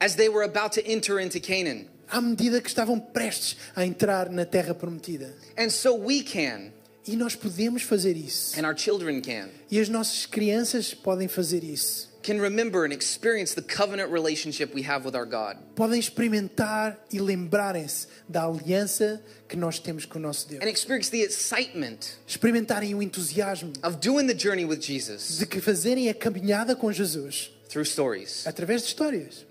as 0.00 0.14
they 0.14 0.28
were 0.28 0.44
about 0.44 0.74
to 0.74 0.90
enter 0.90 1.20
into 1.20 1.38
Canaan. 1.40 1.84
à 2.08 2.20
medida 2.20 2.60
que 2.60 2.68
estavam 2.68 2.98
prestes 2.98 3.56
a 3.76 3.84
entrar 3.86 4.28
na 4.30 4.44
terra 4.44 4.74
prometida. 4.74 5.32
And 5.56 5.70
so 5.70 5.94
we 5.94 6.22
can, 6.22 6.72
E 7.06 7.16
nós 7.16 7.34
podemos 7.36 7.82
fazer 7.82 8.16
isso. 8.16 8.58
and 8.58 8.66
our 8.66 8.76
children 8.76 9.20
can, 9.20 9.48
E 9.70 9.78
as 9.78 9.88
nossas 9.88 10.26
crianças 10.26 10.92
podem 10.92 11.28
fazer 11.28 11.62
isso. 11.62 12.09
Can 12.22 12.38
remember 12.40 12.84
and 12.84 12.92
experience 12.92 13.54
the 13.54 13.62
covenant 13.62 14.10
relationship 14.12 14.74
we 14.74 14.82
have 14.86 15.04
with 15.06 15.14
our 15.16 15.24
God. 15.26 15.56
Podem 15.74 15.98
experimentar 15.98 16.98
e 17.12 17.18
lembrarem-se 17.18 18.06
da 18.28 18.44
aliança 18.44 19.22
que 19.48 19.56
nós 19.56 19.78
temos 19.78 20.04
com 20.04 20.18
o 20.18 20.22
nosso 20.22 20.48
Deus. 20.48 20.62
And 20.62 20.68
experience 20.68 21.10
the 21.10 21.22
excitement 21.22 22.18
Experimentarem 22.26 22.94
o 22.94 23.02
entusiasmo 23.02 23.72
of 23.82 23.96
doing 23.98 24.26
the 24.26 24.38
journey 24.38 24.64
with 24.64 24.80
Jesus 24.80 25.38
de 25.38 25.46
que 25.46 25.60
fazerem 25.60 26.08
a 26.10 26.14
caminhada 26.14 26.76
com 26.76 26.92
Jesus 26.92 27.50
through 27.68 27.86
stories. 27.86 28.46
através 28.46 28.82
de 28.82 28.88
histórias. 28.88 29.46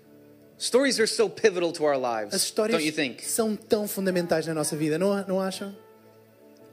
Stories 0.58 0.98
are 1.00 1.06
so 1.08 1.28
pivotal 1.28 1.72
to 1.72 1.84
our 1.84 1.94
As 1.94 2.02
lives, 2.02 2.34
histórias 2.42 2.76
don't 2.78 2.86
you 2.86 2.92
think? 2.92 3.24
são 3.24 3.56
tão 3.56 3.88
fundamentais 3.88 4.46
na 4.46 4.52
nossa 4.54 4.76
vida, 4.76 4.98
não, 4.98 5.26
não 5.26 5.40
acham? 5.40 5.74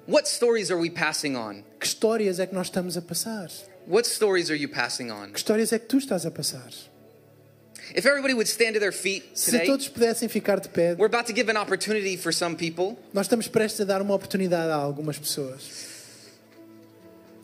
What 0.08 0.28
stories 0.30 0.70
are 0.72 0.80
we 0.80 0.90
passing 0.90 1.36
on? 1.36 1.64
Que 1.80 1.88
histórias 1.88 2.40
é 2.40 2.46
que 2.46 2.54
nós 2.54 2.68
estamos 2.68 2.98
a 2.98 3.02
passar? 3.02 3.50
What 3.88 4.06
stories 4.08 4.50
are 4.52 4.56
you 4.56 4.68
passing 4.68 5.12
on? 5.12 5.32
Que 5.32 5.38
histórias 5.40 5.72
é 5.72 5.80
que 5.80 5.86
tu 5.88 5.98
estás 5.98 6.26
a 6.26 6.32
passar? 6.32 6.70
If 7.96 8.06
everybody 8.06 8.34
would 8.34 8.50
stand 8.50 8.74
to 8.74 8.80
their 8.82 8.92
feet 8.92 9.24
Se 9.34 9.52
today, 9.52 9.66
todos 9.66 9.88
pudessem 9.88 10.28
ficar 10.28 10.60
de 10.60 10.68
pé, 10.68 10.94
we're 10.98 11.06
about 11.06 11.26
to 11.28 11.34
give 11.34 11.50
an 11.50 11.56
opportunity 11.58 12.18
for 12.18 12.34
some 12.34 12.56
people. 12.56 12.98
nós 13.14 13.28
estamos 13.28 13.48
prestes 13.48 13.80
a 13.82 13.86
dar 13.86 14.02
uma 14.02 14.14
oportunidade 14.14 14.70
a 14.72 14.76
algumas 14.76 15.18
pessoas. 15.18 15.96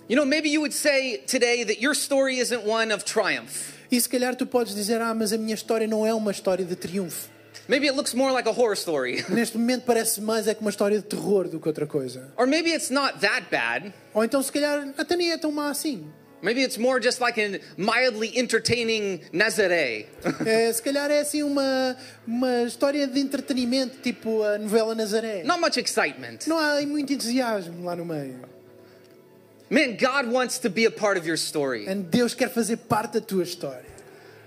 You 0.10 0.18
know, 0.18 0.26
maybe 0.26 0.50
you 0.50 0.60
would 0.60 0.74
say 0.76 1.20
today 1.20 1.64
that 1.64 1.82
your 1.82 1.96
story 1.96 2.40
isn't 2.40 2.68
one 2.68 2.94
of 2.94 3.06
triumph. 3.06 3.72
E 3.90 4.02
se 4.02 4.10
calhar 4.10 4.36
tu 4.36 4.46
podes 4.46 4.76
dizer: 4.76 5.00
Ah, 5.02 5.14
mas 5.14 5.32
a 5.32 5.38
minha 5.38 5.56
história 5.56 5.88
não 5.88 6.06
é 6.06 6.14
uma 6.14 6.32
história 6.32 6.66
de 6.66 6.76
triunfo. 6.76 7.30
Maybe 7.70 7.88
it 7.88 7.96
looks 7.96 8.14
more 8.14 8.34
like 8.34 8.50
a 8.50 8.52
horror 8.52 8.74
story. 8.76 9.24
Neste 9.30 9.58
momento 9.58 9.84
parece 9.86 10.20
mais 10.20 10.46
é 10.50 10.54
que 10.54 10.60
uma 10.60 10.70
história 10.72 10.98
de 10.98 11.06
terror 11.06 11.48
do 11.48 11.58
que 11.58 11.68
outra 11.70 11.88
coisa. 11.88 12.34
or 12.36 12.46
maybe 12.46 12.72
it's 12.74 12.90
not 12.90 13.20
that 13.22 13.46
bad. 13.50 13.94
Ou 14.14 14.26
então, 14.26 14.44
se 14.44 14.52
calhar, 14.52 14.94
até 14.98 15.16
nem 15.16 15.32
é 15.32 15.38
tão 15.38 15.50
má 15.54 15.70
assim. 15.70 16.06
Maybe 16.44 16.62
it's 16.62 16.78
more 16.78 17.00
just 17.00 17.22
like 17.22 17.38
a 17.40 17.62
mildly 17.78 18.38
entertaining 18.38 19.22
Nazaré. 19.32 20.08
É, 20.46 20.74
se 20.74 20.82
calhar 20.84 21.10
é 21.10 21.22
assim 21.22 21.42
uma, 21.42 21.96
uma 22.28 22.64
história 22.64 23.08
de 23.08 23.18
entretenimento, 23.20 23.98
tipo 24.04 24.44
a 24.44 24.58
novela 24.58 24.94
Nazaré. 24.94 25.44
not 25.44 25.62
much 25.62 25.78
excitement. 25.80 26.40
Não 26.46 26.58
há 26.60 26.82
muito 26.86 27.14
entusiasmo 27.14 27.86
lá 27.86 27.96
no 27.96 28.04
meio. 28.06 28.42
Man, 29.70 29.96
God 29.98 30.32
wants 30.32 30.60
to 30.60 30.70
be 30.70 30.86
a 30.86 30.92
part 30.92 31.18
of 31.18 31.26
your 31.26 31.38
story. 31.38 31.88
And 31.88 32.02
Deus 32.12 32.34
quer 32.36 32.50
fazer 32.50 32.78
parte 32.78 33.14
da 33.14 33.22
tua 33.22 33.44
história. 33.44 33.93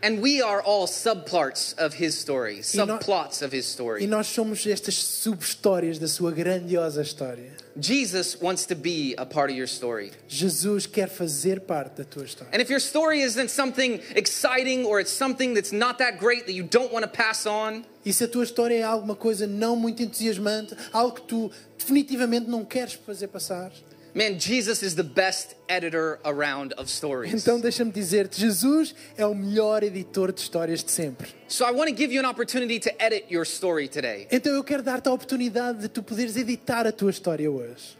And 0.02 0.20
we 0.20 0.42
are 0.42 0.61
all 0.62 0.87
subparts 0.87 1.74
of 1.78 1.94
his 1.94 2.14
story, 2.16 2.59
E 2.59 2.61
subplots 2.61 3.42
of 3.42 3.52
his 3.54 3.66
E 3.66 3.72
story. 3.72 4.06
nós 4.06 4.26
somos 4.26 4.64
estas 4.66 4.94
sub-histórias 4.94 5.98
da 5.98 6.06
sua 6.06 6.30
grandiosa 6.30 7.02
história. 7.02 7.50
Jesus 7.78 8.37
wants 8.40 8.64
to 8.66 8.74
be 8.74 9.14
a 9.18 9.26
part 9.26 9.50
of 9.50 9.56
your 9.56 9.66
story. 9.66 10.11
Jesus 10.28 10.87
quer 10.87 11.09
fazer 11.09 11.61
parte 11.61 11.96
da 11.98 12.04
tua 12.04 12.24
história. 12.24 12.50
And 12.52 12.61
if 12.62 12.70
your 12.70 12.80
story 12.80 13.20
isn't 13.22 13.50
something 13.50 14.00
exciting 14.14 14.85
or 14.87 15.00
it's 15.00 15.11
something 15.11 15.54
that's 15.54 15.72
not 15.72 15.98
that 15.98 16.18
great 16.18 16.46
that 16.46 16.52
you 16.54 16.64
don't 16.64 16.92
want 16.92 17.04
to 17.04 17.11
pass 17.11 17.46
on, 17.46 17.85
E 18.04 18.12
se 18.12 18.22
a 18.24 18.28
tua 18.28 18.44
história 18.44 18.76
é 18.76 18.82
alguma 18.82 19.16
coisa 19.16 19.46
não 19.46 19.74
muito 19.76 20.02
entusiasmante, 20.02 20.76
algo 20.92 21.16
que 21.16 21.22
tu 21.22 21.50
definitivamente 21.76 22.48
não 22.48 22.64
queres 22.64 22.92
fazer 22.94 23.26
passar, 23.28 23.72
man, 24.16 24.38
Jesus 24.38 24.83
is 24.83 24.94
the 24.94 25.05
best 25.05 25.55
editor 25.68 26.18
around 26.24 26.72
of 26.79 26.90
stories. 26.90 27.35
então 27.35 27.61
deixa-me 27.61 27.92
dizer-te: 27.92 28.40
Jesus 28.40 28.94
é 29.16 29.26
o 29.26 29.35
melhor 29.35 29.83
editor 29.83 30.33
de 30.33 30.40
histórias 30.40 30.83
de 30.83 30.90
sempre. 30.90 31.29
So 31.46 31.64
I 31.64 31.70
want 31.70 31.90
to 31.90 31.94
give 31.94 32.12
you 32.12 32.20
an 32.20 32.29
opportunity 32.29 32.81
to 32.81 32.90
edit 32.98 33.26
your 33.31 33.44
story 33.44 33.88
today. 33.88 34.26
Então 34.33 34.52
eu 34.52 34.64
quero 34.64 34.83
dar-te 34.83 35.09
a 35.09 35.12
oportunidade 35.12 35.81
de 35.81 35.88
tu 35.88 36.02
poderes 36.02 36.37
editar 36.37 36.87
a 36.87 36.92
tua 36.92 37.11
história 37.11 37.50
hoje. 37.50 37.96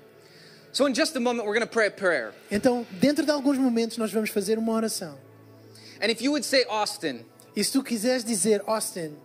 So 0.73 0.89
in 0.89 0.95
just 0.95 1.15
a 1.17 1.21
moment, 1.21 1.47
we're 1.47 1.59
going 1.59 1.67
to 1.67 1.73
pray 1.73 1.89
a 1.89 1.91
prayer. 1.91 2.33
Então, 2.51 2.87
dentro 3.01 3.25
de 3.25 3.31
alguns 3.31 3.57
momentos, 3.57 3.97
nós 3.97 4.13
vamos 4.13 4.31
fazer 4.31 4.59
uma 4.59 4.73
oração. 4.73 5.17
And 6.03 6.11
if 6.11 6.21
you 6.21 6.33
would 6.33 6.45
say, 6.45 6.65
Austin, 6.69 7.25
E 7.57 7.65
se 7.65 7.73
tu 7.73 7.83
quiseres 7.83 8.23
dizer, 8.23 8.63
Austin, 8.67 9.17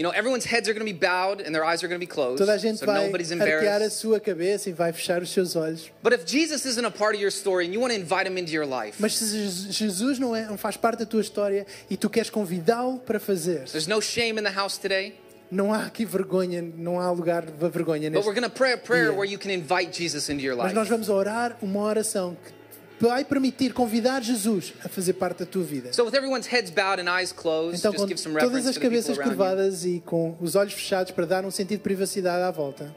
you 0.00 0.02
know, 0.02 0.12
everyone's 0.16 0.46
heads 0.46 0.66
are 0.66 0.72
going 0.72 0.80
to 0.86 0.90
be 0.90 0.98
bowed 0.98 1.42
and 1.46 1.54
their 1.54 1.62
eyes 1.62 1.84
are 1.84 1.88
going 1.88 2.00
to 2.00 2.06
be 2.06 2.06
closed. 2.10 2.38
toda 2.38 2.52
a 2.54 2.56
gente 2.58 2.78
So 2.78 2.86
vai 2.86 3.04
nobody's 3.04 3.30
arquear 3.32 3.82
a 3.82 3.90
sua 3.90 4.18
cabeça 4.18 4.70
e 4.70 4.72
vai 4.72 4.92
fechar 4.94 5.20
os 5.22 5.28
seus 5.30 5.54
olhos. 5.54 5.90
But 6.02 6.14
if 6.14 6.24
Jesus 6.24 6.64
isn't 6.64 6.86
a 6.86 6.90
part 6.90 7.14
of 7.14 7.20
your 7.20 7.30
story 7.30 7.66
and 7.66 7.74
you 7.74 7.80
want 7.82 7.92
to 7.92 8.00
invite 8.00 8.26
him 8.26 8.38
into 8.38 8.50
your 8.52 8.64
life, 8.66 8.96
Mas 8.98 9.14
se 9.18 9.26
Je- 9.26 9.70
Jesus 9.72 10.18
não, 10.18 10.34
é, 10.34 10.46
não 10.46 10.56
faz 10.56 10.78
parte 10.78 11.00
da 11.00 11.04
tua 11.06 11.20
história 11.20 11.66
e 11.90 11.96
tu 11.98 12.08
queres 12.08 12.30
convidá-lo 12.30 12.98
para 13.00 13.20
fazer, 13.20 13.64
there's 13.66 13.86
no 13.86 14.00
shame 14.00 14.40
in 14.40 14.44
the 14.44 14.50
house 14.50 14.78
today. 14.78 15.12
não 15.50 15.70
há 15.74 15.84
aqui 15.84 16.04
vergonha, 16.06 16.62
não 16.62 16.98
há 16.98 17.10
lugar 17.10 17.44
de 17.44 17.68
vergonha 17.68 18.08
But 18.10 18.24
we're 18.24 18.32
neste. 18.32 18.40
going 18.40 18.48
to 18.48 18.56
pray 18.56 18.72
a 18.72 18.78
prayer 18.78 19.06
Yeah. 19.08 19.18
where 19.18 19.30
you 19.30 19.38
can 19.38 19.50
invite 19.50 19.92
Jesus 19.92 20.28
into 20.30 20.42
your 20.42 20.56
Mas 20.56 20.66
life. 20.66 20.74
nós 20.76 20.88
vamos 20.88 21.08
orar 21.10 21.56
uma 21.60 21.80
oração 21.82 22.36
que 22.42 22.52
vai 23.00 23.24
permitir 23.24 23.72
convidar 23.72 24.22
Jesus 24.22 24.74
a 24.84 24.88
fazer 24.88 25.14
parte 25.14 25.38
da 25.38 25.46
tua 25.46 25.64
vida. 25.64 25.92
So 25.92 26.04
with 26.04 26.14
everyone's 26.14 26.46
heads 26.46 26.70
bowed 26.70 27.00
and 27.00 27.08
eyes 27.10 27.32
closed, 27.32 27.78
Então, 27.78 27.92
just 27.92 28.02
com 28.04 28.08
give 28.08 28.20
some 28.20 28.38
todas 28.38 28.66
as 28.66 28.76
cabeças 28.76 29.16
curvadas 29.18 29.84
e 29.86 30.02
com 30.04 30.36
os 30.40 30.54
olhos 30.54 30.74
fechados 30.74 31.10
para 31.10 31.24
dar 31.26 31.44
um 31.44 31.50
sentido 31.50 31.78
de 31.78 31.82
privacidade 31.82 32.42
à 32.42 32.50
volta. 32.50 32.94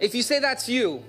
If 0.00 0.14
you 0.14 0.22
say 0.24 0.40
that's 0.40 0.68
you, 0.68 1.02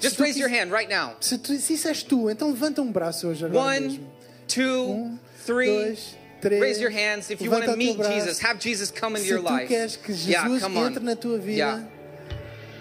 just 0.00 0.16
tu 0.16 0.22
raise 0.22 0.38
your 0.38 0.48
quis- 0.48 0.58
hand 0.60 0.70
right 0.72 0.88
now. 0.88 1.16
Se, 1.20 1.36
tu, 1.36 1.56
se 1.58 1.74
isso 1.74 1.88
és 1.88 2.02
tu, 2.04 2.30
então 2.30 2.48
levanta 2.50 2.80
um 2.80 2.92
braço 2.92 3.26
hoje 3.26 3.44
agora 3.44 3.64
One, 3.74 3.80
mesmo. 3.88 4.12
two, 4.46 5.18
three. 5.44 5.66
dois, 5.66 6.16
três. 6.40 6.60
Raise 6.62 6.80
your 6.80 6.92
hands 6.92 7.28
if 7.28 7.40
you 7.42 7.50
want 7.50 7.64
to 7.64 7.76
meet. 7.76 7.98
Jesus. 8.00 8.38
Have 8.44 8.60
Jesus 8.60 8.92
come 8.92 9.16
into 9.18 9.26
Se 9.26 9.32
your 9.34 9.42
tu 9.42 9.52
life. 9.52 9.66
queres 9.66 9.96
que 9.96 10.12
Jesus 10.12 10.28
Yeah, 10.28 10.60
come 10.60 10.78
on. 10.78 10.86
entre 10.86 11.02
na 11.02 11.16
tua 11.16 11.36
vida, 11.38 11.56
Yeah. 11.58 11.84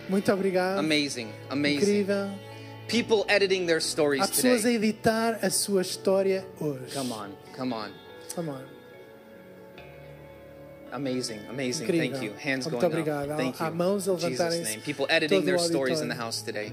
muito 0.07 0.31
obrigado. 0.31 0.77
Amazing, 0.77 1.29
amazing. 1.49 1.77
Incrível. 1.77 2.29
People 2.87 3.25
editing 3.27 3.65
their 3.65 3.79
stories 3.81 4.21
Há 4.23 4.27
pessoas 4.27 4.59
a 4.65 4.71
today. 4.71 4.75
editar 4.75 5.39
a 5.41 5.49
sua 5.49 5.81
história 5.81 6.45
hoje. 6.59 6.93
Come 6.93 7.11
on, 7.13 7.29
come 7.55 7.73
on. 7.73 7.91
Come 8.33 8.49
on. 8.49 8.61
Amazing, 10.91 11.41
amazing. 11.49 11.83
Incrível. 11.85 12.11
Thank 12.11 12.23
you. 12.23 12.33
Hands 12.39 12.65
Muito 12.65 12.79
going 12.79 12.93
obrigado. 12.93 13.31
up. 13.31 13.37
Thank 13.37 13.57
Há 13.59 13.67
you. 13.67 13.75
mãos 13.75 14.07
a 14.07 14.17
Jesus' 14.17 14.63
name. 14.63 14.81
People 14.81 15.05
editing 15.09 15.43
their 15.43 15.59
stories 15.59 15.99
in 15.99 16.07
the 16.07 16.15
house 16.15 16.41
today. 16.41 16.71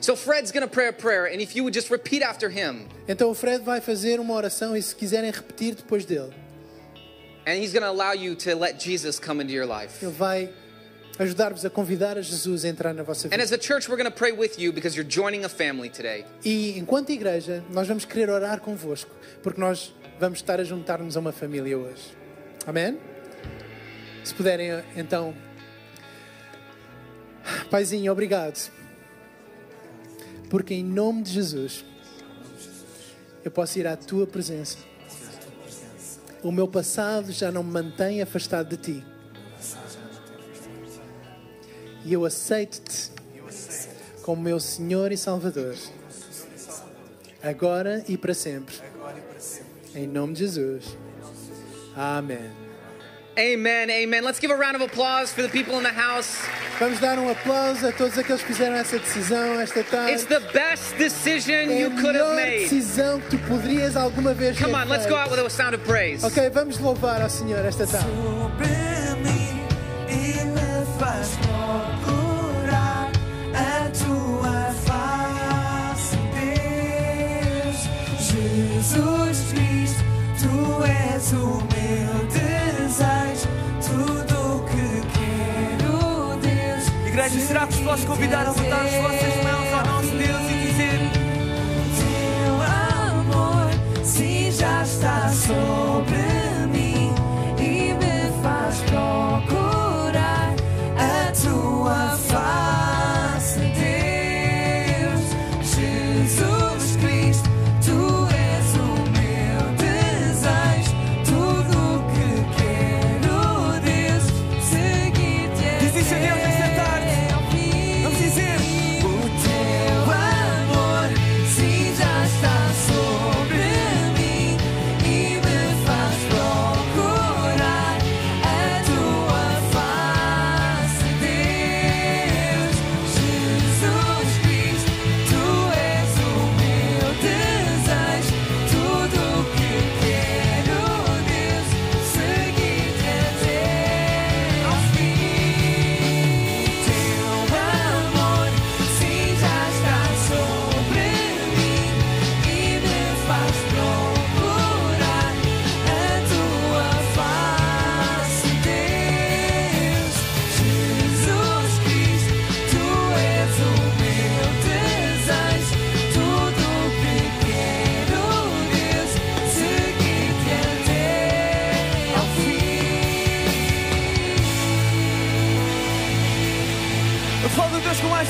So 0.00 0.14
Fred's 0.14 0.52
going 0.52 0.62
to 0.62 0.68
pray 0.72 0.86
a 0.88 0.92
prayer, 0.92 1.26
and 1.26 1.40
if 1.40 1.56
you 1.56 1.64
would 1.64 1.74
just 1.74 1.90
repeat 1.90 2.22
after 2.22 2.48
him, 2.48 2.86
Então 3.08 3.28
o 3.30 3.34
Fred 3.34 3.64
vai 3.64 3.80
fazer 3.80 4.20
uma 4.20 4.34
oração 4.34 4.76
e 4.76 4.82
se 4.82 4.94
quiserem 4.94 5.32
repetir 5.32 5.74
depois 5.74 6.04
dele, 6.04 6.32
and 7.44 7.54
he's 7.60 7.72
going 7.72 7.82
to 7.82 7.90
allow 7.90 8.12
you 8.12 8.36
to 8.36 8.54
let 8.54 8.78
Jesus 8.78 9.18
come 9.18 9.40
into 9.42 9.52
your 9.52 9.66
life. 9.66 10.00
ele 10.00 10.12
vai 10.12 10.48
ajudar-vos 11.18 11.64
a 11.64 11.70
convidar 11.70 12.18
a 12.18 12.22
Jesus 12.22 12.64
a 12.64 12.68
entrar 12.68 12.92
na 12.92 13.02
vossa 13.02 13.26
And 13.28 13.30
vida. 13.30 13.42
as 13.42 13.52
a 13.52 13.58
church, 13.58 13.88
we're 13.88 13.96
going 13.96 14.10
to 14.10 14.16
pray 14.16 14.32
with 14.32 14.58
you 14.58 14.72
because 14.72 14.96
you're 14.96 15.08
joining 15.08 15.44
a 15.44 15.48
family 15.48 15.88
today. 15.88 16.24
E 16.44 16.78
enquanto 16.78 17.10
igreja, 17.10 17.64
nós 17.70 17.88
vamos 17.88 18.04
querer 18.04 18.28
orar 18.30 18.60
convosco, 18.60 19.10
porque 19.42 19.60
nós 19.60 19.94
vamos 20.20 20.38
estar 20.38 20.60
a 20.60 20.64
juntar-nos 20.64 21.16
a 21.16 21.20
uma 21.20 21.32
família 21.32 21.76
hoje. 21.78 22.16
Amém? 22.66 22.98
Se 24.24 24.34
puderem, 24.34 24.82
então. 24.96 25.34
Paizinho, 27.70 28.10
obrigado. 28.12 28.70
Porque 30.50 30.74
em 30.74 30.84
nome 30.84 31.22
de 31.22 31.32
Jesus, 31.32 31.84
eu 33.44 33.50
posso 33.50 33.78
ir 33.78 33.86
à 33.86 33.96
tua 33.96 34.26
presença. 34.26 34.78
O 36.42 36.52
meu 36.52 36.68
passado 36.68 37.32
já 37.32 37.50
não 37.50 37.62
me 37.62 37.72
mantém 37.72 38.20
afastado 38.22 38.68
de 38.68 38.76
ti. 38.76 39.04
E 42.06 42.12
eu 42.12 42.24
aceito-te 42.24 43.10
como 44.22 44.40
meu 44.40 44.60
Senhor 44.60 45.10
e 45.10 45.16
Salvador. 45.16 45.74
Agora 47.42 48.04
e 48.08 48.16
para 48.16 48.32
sempre. 48.32 48.76
Em 49.92 50.06
nome 50.06 50.34
de 50.34 50.38
Jesus. 50.40 50.96
Amém. 51.96 52.38
Amen. 53.36 53.90
Amen. 54.04 54.22
Let's 54.22 54.38
give 54.38 54.52
a 54.52 54.56
round 54.56 54.76
of 54.76 54.82
applause 54.84 55.32
for 55.32 55.42
the 55.42 55.48
people 55.48 55.74
in 55.78 55.82
the 55.82 55.92
house. 55.92 56.38
Vamos 56.78 57.00
dar 57.00 57.18
um 57.18 57.28
aplauso 57.28 57.86
a 57.88 57.92
todos 57.92 58.16
aqueles 58.16 58.40
que 58.40 58.52
fizeram 58.52 58.76
essa 58.76 58.98
decisão 59.00 59.60
esta 59.60 59.82
tarde. 59.82 60.12
It's 60.12 60.26
the 60.26 60.40
best 60.52 60.94
decision 60.96 61.68
é 61.70 61.80
you 61.80 61.88
a 61.88 61.90
could 61.90 62.16
have 62.16 62.34
melhor 62.34 62.36
made. 62.36 62.68
decisão 62.68 63.20
que 63.20 63.30
tu 63.30 63.38
poderias 63.48 63.96
alguma 63.96 64.32
vez 64.32 64.56
Come 64.58 64.74
on, 64.74 64.84
let's 64.88 65.06
go 65.06 65.16
out 65.16 65.30
with 65.30 65.44
a 65.44 65.50
sound 65.50 65.74
of 65.74 65.84
praise. 65.84 66.24
Ok, 66.24 66.48
vamos 66.50 66.78
louvar 66.78 67.20
ao 67.20 67.28
Senhor 67.28 67.64
esta 67.64 67.84
tarde. 67.84 68.08
Igreja, 87.06 87.40
será 87.40 87.66
que 87.66 87.82
posso 87.82 88.06
convidar 88.06 88.46
a 88.46 88.52
botar 88.52 88.82
as 88.82 88.94
vossas 88.94 89.42
mãos 89.42 89.72
ao 89.72 89.86
nosso 89.86 90.10
Deus 90.16 90.50
e 90.50 90.66
dizer: 90.68 91.00
Teu 91.98 92.54
amor, 93.10 94.04
se 94.04 94.52
já 94.52 94.82
está 94.84 95.28
sobre 95.30 96.45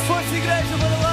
força, 0.06 0.36
igreja, 0.36 0.76
bora 0.78 1.05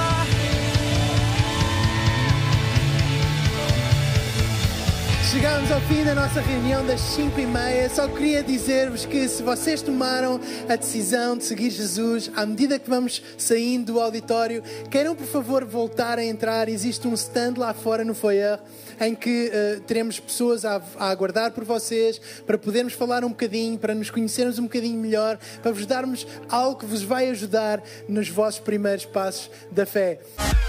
Chegamos 5.54 5.70
ao 5.70 5.80
fim 5.82 6.02
da 6.02 6.16
nossa 6.16 6.40
reunião 6.40 6.84
das 6.84 7.00
5 7.00 7.38
e 7.38 7.46
meia. 7.46 7.88
Só 7.88 8.08
queria 8.08 8.42
dizer-vos 8.42 9.06
que 9.06 9.28
se 9.28 9.40
vocês 9.40 9.80
tomaram 9.80 10.40
a 10.68 10.74
decisão 10.74 11.36
de 11.36 11.44
seguir 11.44 11.70
Jesus, 11.70 12.28
à 12.34 12.44
medida 12.44 12.76
que 12.76 12.90
vamos 12.90 13.22
saindo 13.38 13.92
do 13.92 14.00
auditório, 14.00 14.64
queiram 14.90 15.14
por 15.14 15.28
favor 15.28 15.64
voltar 15.64 16.18
a 16.18 16.24
entrar. 16.24 16.68
Existe 16.68 17.06
um 17.06 17.14
stand 17.14 17.54
lá 17.56 17.72
fora 17.72 18.04
no 18.04 18.16
foyer 18.16 18.58
em 19.00 19.14
que 19.14 19.48
eh, 19.52 19.80
teremos 19.86 20.18
pessoas 20.18 20.64
a, 20.64 20.82
a 20.98 21.08
aguardar 21.10 21.52
por 21.52 21.62
vocês 21.62 22.20
para 22.44 22.58
podermos 22.58 22.94
falar 22.94 23.24
um 23.24 23.28
bocadinho, 23.28 23.78
para 23.78 23.94
nos 23.94 24.10
conhecermos 24.10 24.58
um 24.58 24.64
bocadinho 24.64 24.98
melhor, 24.98 25.38
para 25.62 25.70
vos 25.70 25.86
darmos 25.86 26.26
algo 26.48 26.80
que 26.80 26.86
vos 26.86 27.02
vai 27.02 27.30
ajudar 27.30 27.80
nos 28.08 28.28
vossos 28.28 28.58
primeiros 28.58 29.04
passos 29.04 29.48
da 29.70 29.86
fé. 29.86 30.18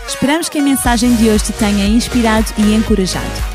Esperamos 0.07 0.47
que 0.47 0.59
a 0.59 0.61
mensagem 0.61 1.15
de 1.15 1.27
hoje 1.27 1.45
te 1.45 1.53
tenha 1.53 1.87
inspirado 1.87 2.53
e 2.59 2.75
encorajado. 2.75 3.54